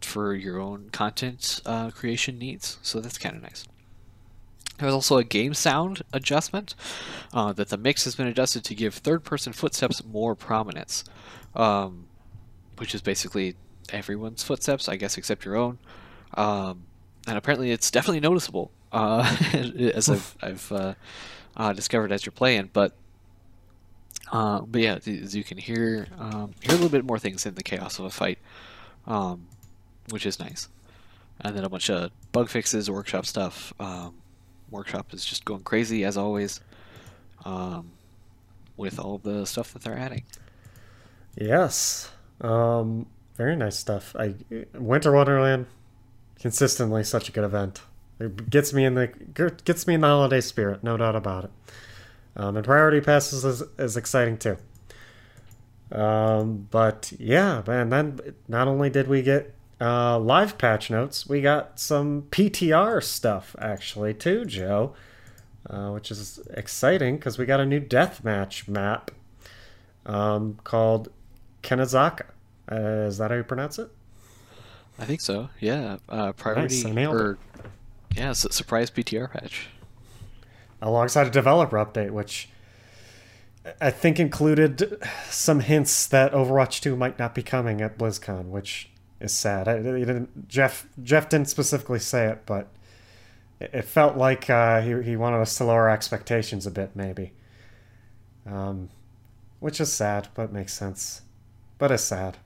[0.00, 2.78] for your own content uh, creation needs.
[2.82, 3.64] So that's kind of nice.
[4.78, 6.74] There's also a game sound adjustment
[7.32, 11.04] uh, that the mix has been adjusted to give third-person footsteps more prominence,
[11.54, 12.06] um,
[12.78, 13.54] which is basically
[13.90, 15.78] everyone's footsteps, I guess, except your own.
[16.34, 16.84] Um,
[17.28, 19.36] and apparently, it's definitely noticeable uh,
[19.94, 20.94] as I've, I've uh,
[21.56, 22.70] uh, discovered as you're playing.
[22.72, 22.94] But
[24.30, 27.54] uh, but yeah, as you can hear um, hear a little bit more things in
[27.54, 28.38] the chaos of a fight,
[29.06, 29.46] um,
[30.10, 30.68] which is nice.
[31.40, 33.72] And then a bunch of bug fixes, workshop stuff.
[33.80, 34.14] Um,
[34.70, 36.60] workshop is just going crazy as always
[37.44, 37.90] um,
[38.76, 40.22] with all the stuff that they're adding.
[41.36, 44.14] Yes, um, very nice stuff.
[44.18, 44.34] I
[44.74, 45.66] Winter Wonderland
[46.38, 47.82] consistently such a good event.
[48.22, 49.08] It gets me in the
[49.64, 51.50] gets me in the holiday spirit, no doubt about it.
[52.36, 54.56] Um, and priority passes is, is exciting too.
[55.90, 61.42] Um, but yeah, man, then not only did we get uh, live patch notes, we
[61.42, 64.94] got some PTR stuff actually too, Joe,
[65.68, 69.10] uh, which is exciting because we got a new deathmatch map
[70.06, 71.10] um, called
[71.62, 72.26] Kanezaka.
[72.70, 73.90] Uh, is that how you pronounce it?
[74.98, 75.50] I think so.
[75.60, 77.38] Yeah, uh, priority nice, or
[78.16, 79.68] yeah, it's a surprise PTR patch
[80.80, 82.48] alongside a developer update, which
[83.80, 88.90] I think included some hints that Overwatch 2 might not be coming at BlizzCon, which
[89.20, 89.68] is sad.
[89.68, 92.68] I, didn't, Jeff Jeff didn't specifically say it, but
[93.60, 97.32] it felt like uh, he he wanted us to lower expectations a bit, maybe.
[98.44, 98.88] Um,
[99.60, 101.22] which is sad, but makes sense.
[101.78, 102.38] But it's sad.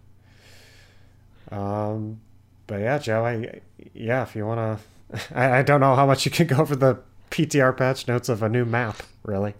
[1.50, 2.20] Um,
[2.66, 3.60] but yeah, Joe, I
[3.94, 4.78] yeah, if you wanna,
[5.34, 6.98] I, I don't know how much you can go over the
[7.30, 9.54] PTR patch notes of a new map, really.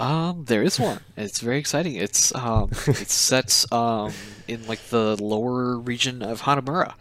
[0.00, 1.00] Um, there is one.
[1.16, 1.94] It's very exciting.
[1.94, 4.12] It's um, it's set um
[4.48, 6.94] in like the lower region of Hanamura.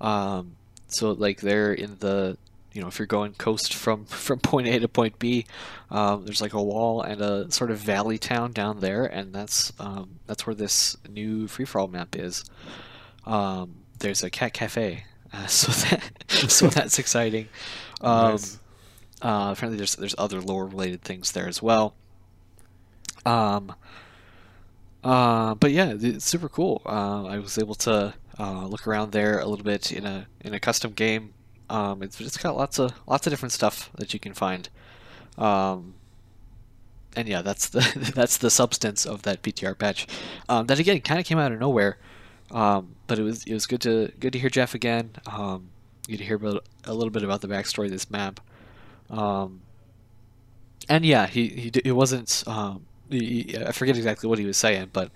[0.00, 0.56] Um,
[0.88, 2.36] so like they're in the
[2.72, 5.46] you know if you're going coast from from point A to point B,
[5.90, 9.72] um, there's like a wall and a sort of valley town down there, and that's
[9.78, 12.44] um, that's where this new free for all map is.
[13.26, 15.04] Um, there's a cat cafe
[15.34, 16.02] uh, so that
[16.50, 17.48] so that's exciting.
[18.00, 18.58] Um, Nice.
[19.22, 21.94] uh, apparently, there's there's other lore related things there as well.
[23.24, 23.72] Um,
[25.02, 26.82] uh, but yeah, it's super cool.
[26.84, 30.52] Uh, I was able to uh, look around there a little bit in a in
[30.52, 31.32] a custom game.
[31.70, 34.68] Um, it's it's got lots of lots of different stuff that you can find.
[35.38, 35.94] Um,
[37.16, 40.06] and yeah, that's the that's the substance of that PTR patch.
[40.48, 41.96] Um, that again kind of came out of nowhere,
[42.54, 45.10] um, but it was it was good to good to hear Jeff again.
[45.26, 45.68] Um,
[46.08, 48.40] good to hear about, a little bit about the backstory of this map.
[49.10, 49.60] Um,
[50.88, 52.44] and yeah, he he wasn't.
[52.46, 55.10] Um, he, he- I forget exactly what he was saying, but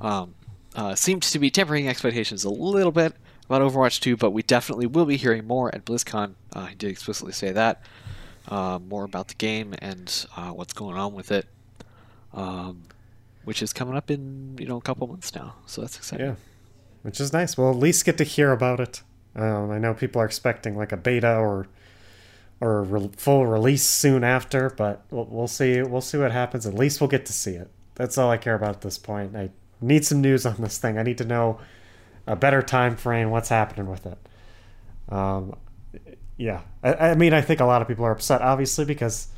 [0.00, 0.34] um,
[0.74, 3.14] uh, seemed to be tempering expectations a little bit
[3.46, 4.16] about Overwatch 2.
[4.16, 6.34] But we definitely will be hearing more at BlizzCon.
[6.52, 7.82] Uh, he did explicitly say that.
[8.48, 11.46] Uh, more about the game and uh, what's going on with it,
[12.32, 12.82] um,
[13.44, 15.56] which is coming up in you know a couple months now.
[15.66, 16.26] So that's exciting.
[16.26, 16.34] Yeah,
[17.06, 17.56] which is nice.
[17.56, 19.00] We'll at least get to hear about it.
[19.36, 21.68] Um, I know people are expecting like a beta or
[22.60, 25.80] or re- full release soon after, but we'll, we'll see.
[25.82, 26.66] We'll see what happens.
[26.66, 27.70] At least we'll get to see it.
[27.94, 29.36] That's all I care about at this point.
[29.36, 29.50] I
[29.80, 30.98] need some news on this thing.
[30.98, 31.60] I need to know
[32.26, 33.30] a better time frame.
[33.30, 34.18] What's happening with it?
[35.08, 35.54] Um,
[36.36, 39.28] yeah, I, I mean, I think a lot of people are upset, obviously, because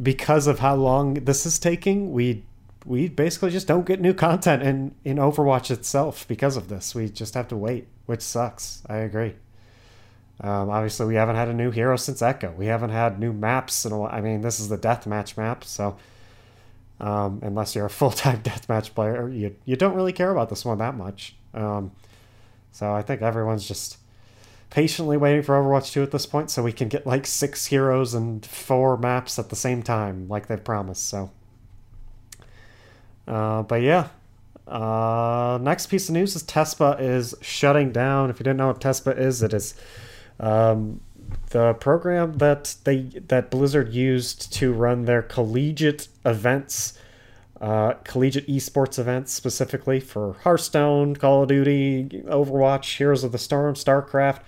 [0.00, 2.12] because of how long this is taking.
[2.12, 2.44] We
[2.84, 6.94] we basically just don't get new content in in Overwatch itself because of this.
[6.94, 8.82] We just have to wait, which sucks.
[8.88, 9.34] I agree.
[10.40, 12.52] Um, obviously, we haven't had a new hero since Echo.
[12.52, 14.10] We haven't had new maps in a while.
[14.12, 15.96] I mean, this is the deathmatch map, so
[17.00, 20.64] um, unless you're a full time deathmatch player, you you don't really care about this
[20.64, 21.36] one that much.
[21.54, 21.92] Um,
[22.72, 23.98] so I think everyone's just
[24.70, 28.14] patiently waiting for Overwatch 2 at this point, so we can get like six heroes
[28.14, 31.06] and four maps at the same time, like they've promised.
[31.06, 31.30] So,
[33.26, 34.08] uh, but yeah.
[34.66, 38.30] Uh, next piece of news is Tespa is shutting down.
[38.30, 39.74] If you didn't know what Tespa is, it is
[40.40, 41.00] um,
[41.50, 46.98] the program that they that Blizzard used to run their collegiate events,
[47.60, 53.74] uh, collegiate esports events specifically for Hearthstone, Call of Duty, Overwatch, Heroes of the Storm,
[53.74, 54.40] StarCraft,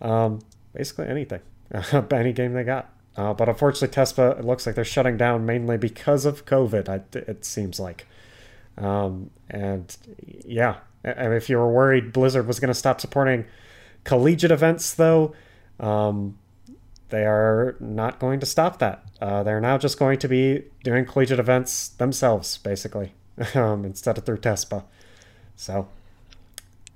[0.00, 0.40] um,
[0.74, 1.40] basically anything,
[2.10, 2.90] any game they got.
[3.16, 7.14] Uh, but unfortunately, Tespa it looks like they're shutting down mainly because of COVID.
[7.14, 8.06] It seems like.
[8.76, 9.96] Um, and
[10.44, 13.46] yeah, and if you were worried Blizzard was going to stop supporting
[14.04, 15.34] collegiate events, though,
[15.80, 16.38] um,
[17.08, 19.04] they are not going to stop that.
[19.20, 23.12] Uh, they're now just going to be doing collegiate events themselves, basically,
[23.54, 24.84] um, instead of through TESPA.
[25.54, 25.88] So,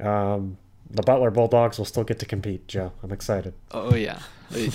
[0.01, 0.59] um,
[0.91, 2.93] the Butler Bulldogs will still get to compete, Joe.
[3.03, 3.55] I'm excited.
[3.71, 4.21] Oh yeah,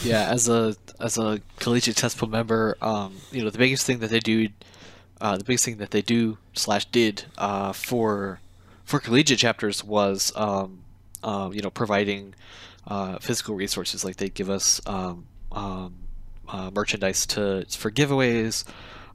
[0.04, 0.30] yeah.
[0.30, 4.20] As a as a collegiate TESPA member, um, you know the biggest thing that they
[4.20, 4.50] do,
[5.20, 8.40] uh, the biggest thing that they do slash did uh, for
[8.86, 10.80] for collegiate chapters was um,
[11.24, 12.34] uh, you know providing
[12.88, 14.06] uh, physical resources.
[14.06, 15.96] Like they give us um, um,
[16.48, 18.64] uh, merchandise to for giveaways.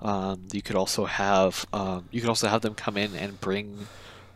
[0.03, 3.87] Um, you could also have um, you could also have them come in and bring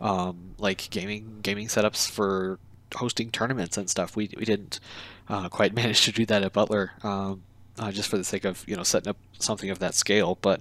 [0.00, 2.58] um, like gaming gaming setups for
[2.94, 4.16] hosting tournaments and stuff.
[4.16, 4.80] We we didn't
[5.28, 7.42] uh, quite manage to do that at Butler, um,
[7.78, 10.38] uh, just for the sake of you know setting up something of that scale.
[10.40, 10.60] But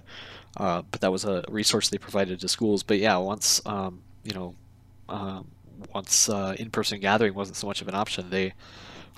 [0.56, 2.82] uh, but that was a resource they provided to schools.
[2.82, 4.54] But yeah, once um, you know
[5.08, 5.48] um,
[5.92, 8.54] once uh, in-person gathering wasn't so much of an option, they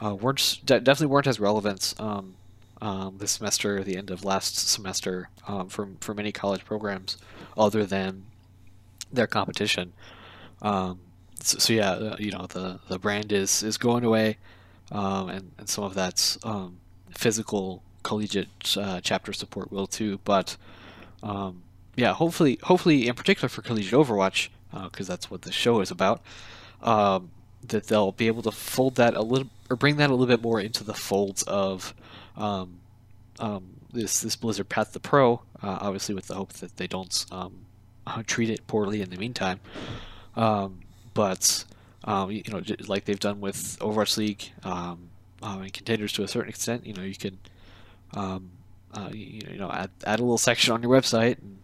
[0.03, 2.35] uh, weren't de- definitely weren't as relevant um,
[2.81, 7.17] um, this semester, the end of last semester, um, for for many college programs,
[7.57, 8.25] other than
[9.13, 9.93] their competition.
[10.63, 11.01] Um,
[11.43, 14.39] so, so yeah, uh, you know the the brand is is going away,
[14.91, 16.79] um, and and some of that's um,
[17.11, 20.21] physical collegiate uh, chapter support will too.
[20.25, 20.57] But
[21.23, 21.63] um,
[21.97, 26.23] yeah, hopefully, hopefully in particular for collegiate Overwatch, because that's what the show is about,
[26.83, 27.31] um,
[27.67, 30.43] that they'll be able to fold that a little or bring that a little bit
[30.43, 31.95] more into the folds of
[32.37, 32.79] um,
[33.93, 35.43] this this Blizzard Path to Pro.
[35.63, 37.66] Uh, obviously, with the hope that they don't um,
[38.07, 39.61] uh, treat it poorly in the meantime.
[40.37, 40.81] Um,
[41.15, 41.65] but
[42.05, 45.11] um, you, know, like they've done with Overwatch League um,
[45.43, 47.39] um, and contenders to a certain extent, you know, you can
[48.15, 48.51] um,
[48.95, 51.59] uh, you, you know add, add a little section on your website and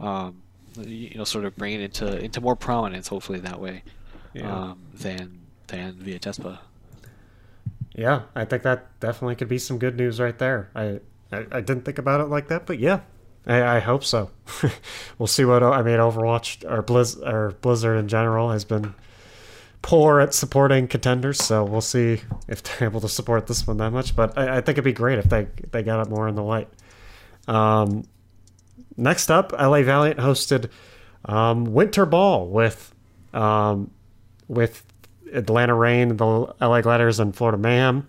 [0.00, 0.42] um,
[0.80, 3.08] you know sort of bring it into into more prominence.
[3.08, 3.82] Hopefully that way
[4.42, 6.58] um, than than via TESPA.
[7.94, 10.70] Yeah, I think that definitely could be some good news right there.
[10.74, 11.00] I
[11.30, 13.00] I, I didn't think about it like that, but yeah,
[13.46, 14.30] I, I hope so.
[15.18, 15.98] we'll see what I mean.
[15.98, 18.94] Overwatch or Blizz or Blizzard in general has been
[19.82, 23.90] poor at supporting contenders, so we'll see if they're able to support this one that
[23.90, 24.16] much.
[24.16, 26.42] But I, I think it'd be great if they they got it more in the
[26.42, 26.68] light.
[27.46, 28.04] Um,
[28.96, 30.70] next up, LA Valiant hosted
[31.26, 32.94] um, Winter Ball with
[33.34, 33.90] um,
[34.48, 34.84] with
[35.32, 38.08] Atlanta Rain, the LA Gladiators, and Florida Mayhem.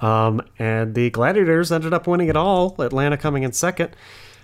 [0.00, 2.74] Um, and the Gladiators ended up winning it all.
[2.80, 3.94] Atlanta coming in second,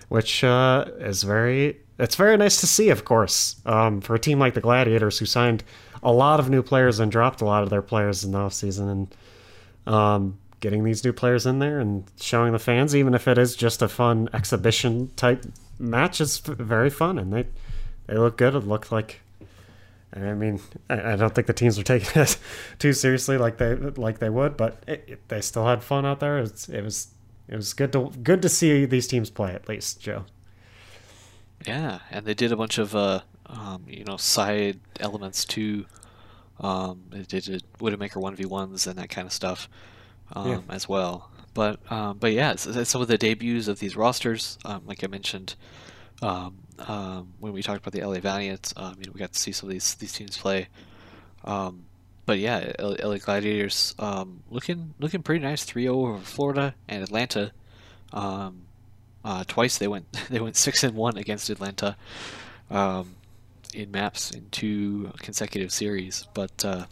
[0.08, 4.38] which uh, is very it's very nice to see, of course, um, for a team
[4.38, 5.62] like the Gladiators who signed
[6.02, 8.90] a lot of new players and dropped a lot of their players in the offseason
[8.90, 9.16] and
[9.86, 13.54] um, getting these new players in there and showing the fans, even if it is
[13.54, 15.44] just a fun exhibition type
[15.78, 17.46] match, is very fun and they
[18.06, 18.54] they look good.
[18.54, 19.20] It looked like.
[20.14, 22.38] I mean, I, don't think the teams were taking it
[22.78, 26.20] too seriously like they like they would, but it, it, they still had fun out
[26.20, 26.38] there.
[26.38, 27.08] It was, it was
[27.48, 30.24] it was good to good to see these teams play at least, Joe.
[31.66, 35.86] Yeah, and they did a bunch of uh, um, you know side elements too.
[36.60, 39.68] Um, they did Widowmaker one v ones and that kind of stuff
[40.32, 40.60] um, yeah.
[40.68, 41.30] as well.
[41.54, 45.54] But um, but yeah, some of the debuts of these rosters, um, like I mentioned,
[46.22, 49.38] um, um, when we talked about the LA Valiant, um, you know, we got to
[49.38, 50.68] see some of these these teams play.
[51.44, 51.86] Um,
[52.26, 55.64] but yeah, LA Gladiators um, looking looking pretty nice.
[55.64, 57.52] 3-0 over Florida and Atlanta.
[58.12, 58.62] Um,
[59.24, 61.96] uh, twice they went they went six and one against Atlanta
[62.70, 63.16] um,
[63.72, 66.26] in maps in two consecutive series.
[66.34, 66.86] But uh,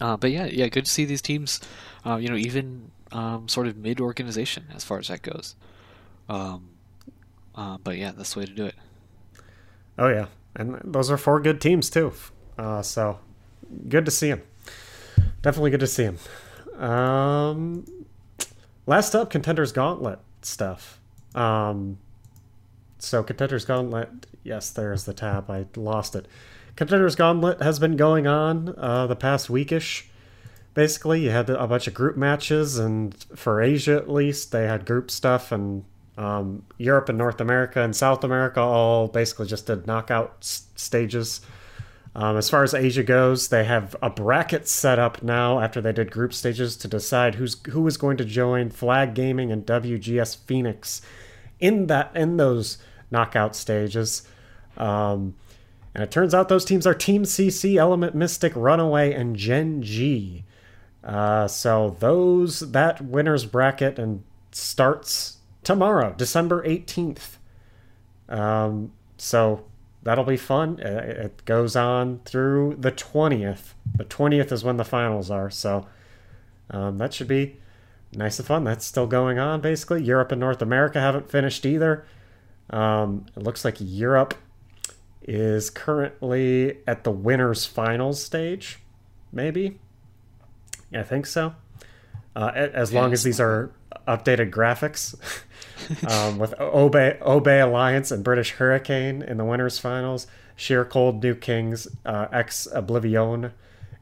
[0.00, 1.60] uh, but yeah, yeah, good to see these teams.
[2.04, 5.54] Uh, you know, even um, sort of mid organization as far as that goes.
[6.28, 6.70] Um,
[7.60, 8.74] uh, but yeah, that's the way to do it.
[9.98, 12.12] Oh yeah, and those are four good teams too.
[12.56, 13.18] Uh, so
[13.88, 14.42] good to see them.
[15.42, 16.82] Definitely good to see them.
[16.82, 17.84] Um,
[18.86, 20.98] last up, contenders gauntlet stuff.
[21.34, 21.98] Um,
[22.98, 24.26] so contenders gauntlet.
[24.42, 25.50] Yes, there's the tab.
[25.50, 26.26] I lost it.
[26.76, 30.04] Contenders Gauntlet has been going on uh, the past weekish.
[30.72, 34.86] Basically, you had a bunch of group matches, and for Asia at least, they had
[34.86, 35.84] group stuff, and
[36.20, 41.40] um, Europe and North America and South America all basically just did knockout s- stages.
[42.14, 45.92] Um, as far as Asia goes, they have a bracket set up now after they
[45.92, 50.36] did group stages to decide who's who is going to join Flag Gaming and WGS
[50.44, 51.00] Phoenix
[51.58, 52.76] in that in those
[53.10, 54.22] knockout stages.
[54.76, 55.36] Um,
[55.94, 60.44] and it turns out those teams are Team CC, Element Mystic, Runaway, and Gen G.
[61.02, 65.38] Uh, so those that winners bracket and starts
[65.70, 67.36] tomorrow, December 18th.
[68.28, 69.64] Um, so
[70.02, 70.80] that'll be fun.
[70.84, 73.74] Uh, it goes on through the 20th.
[73.94, 75.48] The 20th is when the finals are.
[75.48, 75.86] So
[76.70, 77.56] um, that should be
[78.12, 78.64] nice and fun.
[78.64, 80.02] That's still going on, basically.
[80.02, 82.04] Europe and North America haven't finished either.
[82.70, 84.34] Um, it looks like Europe
[85.22, 88.80] is currently at the winners finals stage,
[89.32, 89.78] maybe.
[90.92, 91.54] I think so.
[92.34, 93.70] Uh, as long as these are
[94.06, 95.14] updated graphics.
[96.08, 100.26] um, with Obey, Obey Alliance and British Hurricane in the winners finals,
[100.56, 103.52] Sheer Cold, New Kings, uh, X Oblivion,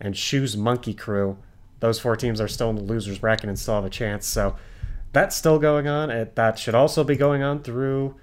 [0.01, 1.39] and Shoes Monkey Crew.
[1.81, 4.27] Those four teams are still in the losers bracket and still have a chance.
[4.27, 4.57] So
[5.13, 6.11] that's still going on.
[6.11, 8.17] It, that should also be going on through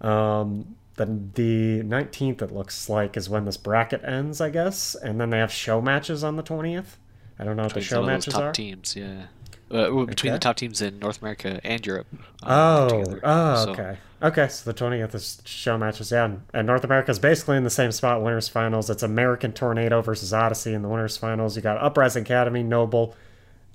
[0.00, 2.42] um, the the 19th.
[2.42, 5.80] It looks like is when this bracket ends, I guess, and then they have show
[5.80, 6.96] matches on the 20th.
[7.40, 8.52] I don't know what the show matches top are.
[8.52, 9.26] Teams, yeah
[9.70, 10.36] uh, between okay.
[10.36, 12.06] the top teams in North America and Europe.
[12.42, 13.20] Um, oh, together.
[13.22, 13.70] oh, so.
[13.72, 14.48] okay, okay.
[14.48, 17.92] So the twentieth is show matches, yeah, and North America is basically in the same
[17.92, 18.22] spot.
[18.22, 18.88] Winners finals.
[18.90, 21.56] It's American Tornado versus Odyssey in the winners finals.
[21.56, 23.14] You got Uprising Academy, Noble,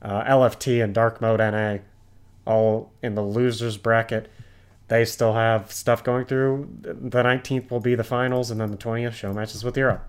[0.01, 1.77] uh, LFT, and Dark Mode NA,
[2.45, 4.31] all in the losers bracket.
[4.87, 6.69] They still have stuff going through.
[6.81, 10.03] The nineteenth will be the finals, and then the twentieth show matches with Europe,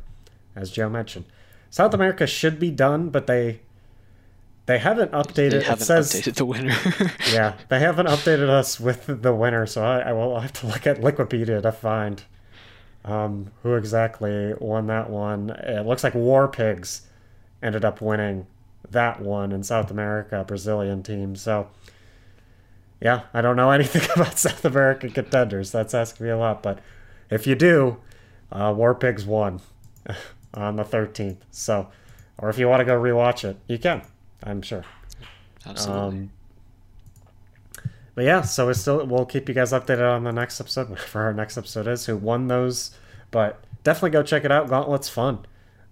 [0.56, 1.26] as Joe mentioned.
[1.70, 3.60] South America should be done, but they
[4.66, 5.50] they haven't updated.
[5.50, 6.76] They haven't it says, updated the winner.
[7.32, 10.86] yeah, they haven't updated us with the winner, so I, I, will have to look
[10.86, 12.22] at Liquipedia to find
[13.04, 15.50] um, who exactly won that one.
[15.50, 17.02] It looks like War Pigs
[17.62, 18.46] ended up winning
[18.90, 21.36] that one in South America, Brazilian team.
[21.36, 21.68] So,
[23.02, 25.72] yeah, I don't know anything about South American contenders.
[25.72, 26.78] That's asking me a lot, but
[27.30, 27.98] if you do,
[28.50, 29.60] uh, War Pigs won
[30.54, 31.38] on the 13th.
[31.50, 31.88] So,
[32.38, 34.02] or if you want to go rewatch it, you can.
[34.42, 34.84] I'm sure.
[35.66, 36.02] Absolutely.
[36.02, 36.30] Um,
[38.14, 41.22] but yeah, so we still we'll keep you guys updated on the next episode, whatever
[41.22, 42.96] our next episode is, who won those.
[43.30, 44.68] But definitely go check it out.
[44.68, 45.46] Gauntlet's fun,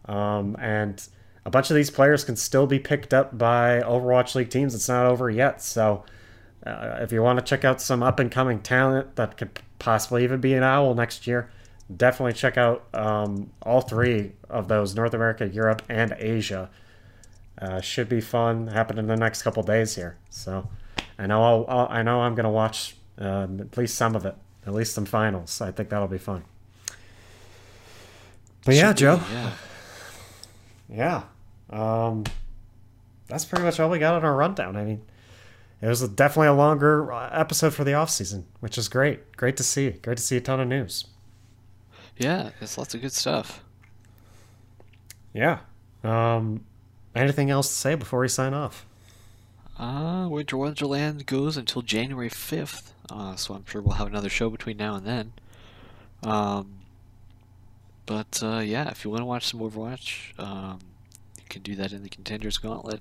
[0.06, 1.02] um, and
[1.44, 4.74] a bunch of these players can still be picked up by Overwatch League teams.
[4.74, 6.04] It's not over yet, so
[6.64, 10.22] uh, if you want to check out some up and coming talent that could possibly
[10.22, 11.50] even be an owl next year,
[11.94, 16.70] definitely check out um, all three of those: North America, Europe, and Asia.
[17.60, 18.66] Uh, should be fun.
[18.68, 20.16] Happen in the next couple days here.
[20.30, 20.68] So
[21.18, 24.34] I know I'll, I'll i know I'm gonna watch uh, at least some of it,
[24.66, 25.60] at least some finals.
[25.60, 26.44] I think that'll be fun.
[28.64, 29.20] But should yeah, be, Joe.
[29.30, 29.52] Yeah.
[30.88, 31.22] yeah,
[31.70, 32.24] um,
[33.28, 34.76] that's pretty much all we got on our rundown.
[34.76, 35.02] I mean,
[35.80, 39.36] it was definitely a longer uh, episode for the off season, which is great.
[39.36, 39.90] Great to see.
[39.90, 41.06] Great to see a ton of news.
[42.16, 43.62] Yeah, it's lots of good stuff.
[45.32, 45.60] Yeah.
[46.04, 46.64] Um,
[47.14, 48.86] anything else to say before we sign off?
[49.78, 54.50] Uh, Winter Wonderland goes until January 5th, uh, so I'm sure we'll have another show
[54.50, 55.32] between now and then.
[56.22, 56.74] Um,
[58.06, 60.78] but uh, yeah, if you want to watch some Overwatch, um,
[61.36, 63.00] you can do that in the Contenders Gauntlet.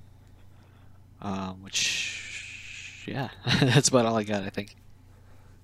[1.20, 3.28] Um, which, yeah,
[3.60, 4.74] that's about all I got, I think.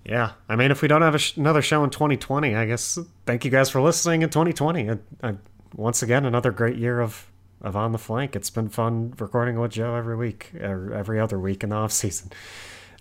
[0.05, 3.45] Yeah, I mean, if we don't have sh- another show in 2020, I guess thank
[3.45, 4.91] you guys for listening in 2020.
[4.91, 5.35] I, I,
[5.75, 7.27] once again, another great year of
[7.61, 8.37] of on the flank.
[8.37, 11.93] It's been fun recording with Joe every week, or every other week in the off
[11.93, 12.31] season,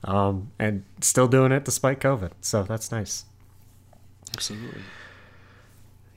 [0.03, 2.31] um, and still doing it despite COVID.
[2.41, 3.25] So that's nice.
[4.33, 4.81] Absolutely.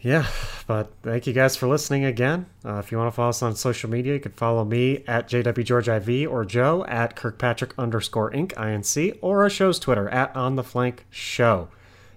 [0.02, 0.26] Yeah,
[0.66, 2.46] but thank you guys for listening again.
[2.64, 5.28] Uh, if you want to follow us on social media, you can follow me at
[5.28, 8.54] JWGeorgeIV or Joe at Kirkpatrick underscore Inc.
[8.54, 11.68] INC or our show's Twitter at On the Flank Show.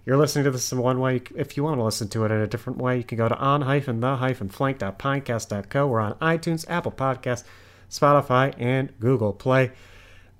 [0.06, 1.22] You're listening to this in one way.
[1.36, 3.38] If you want to listen to it in a different way, you can go to
[3.38, 5.88] on-the-flank.pinecast.co.
[5.88, 7.46] We're on iTunes, Apple Podcasts,
[7.90, 9.72] Spotify, and Google Play.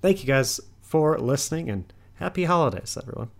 [0.02, 3.30] Thank you guys for listening and happy holidays, everyone.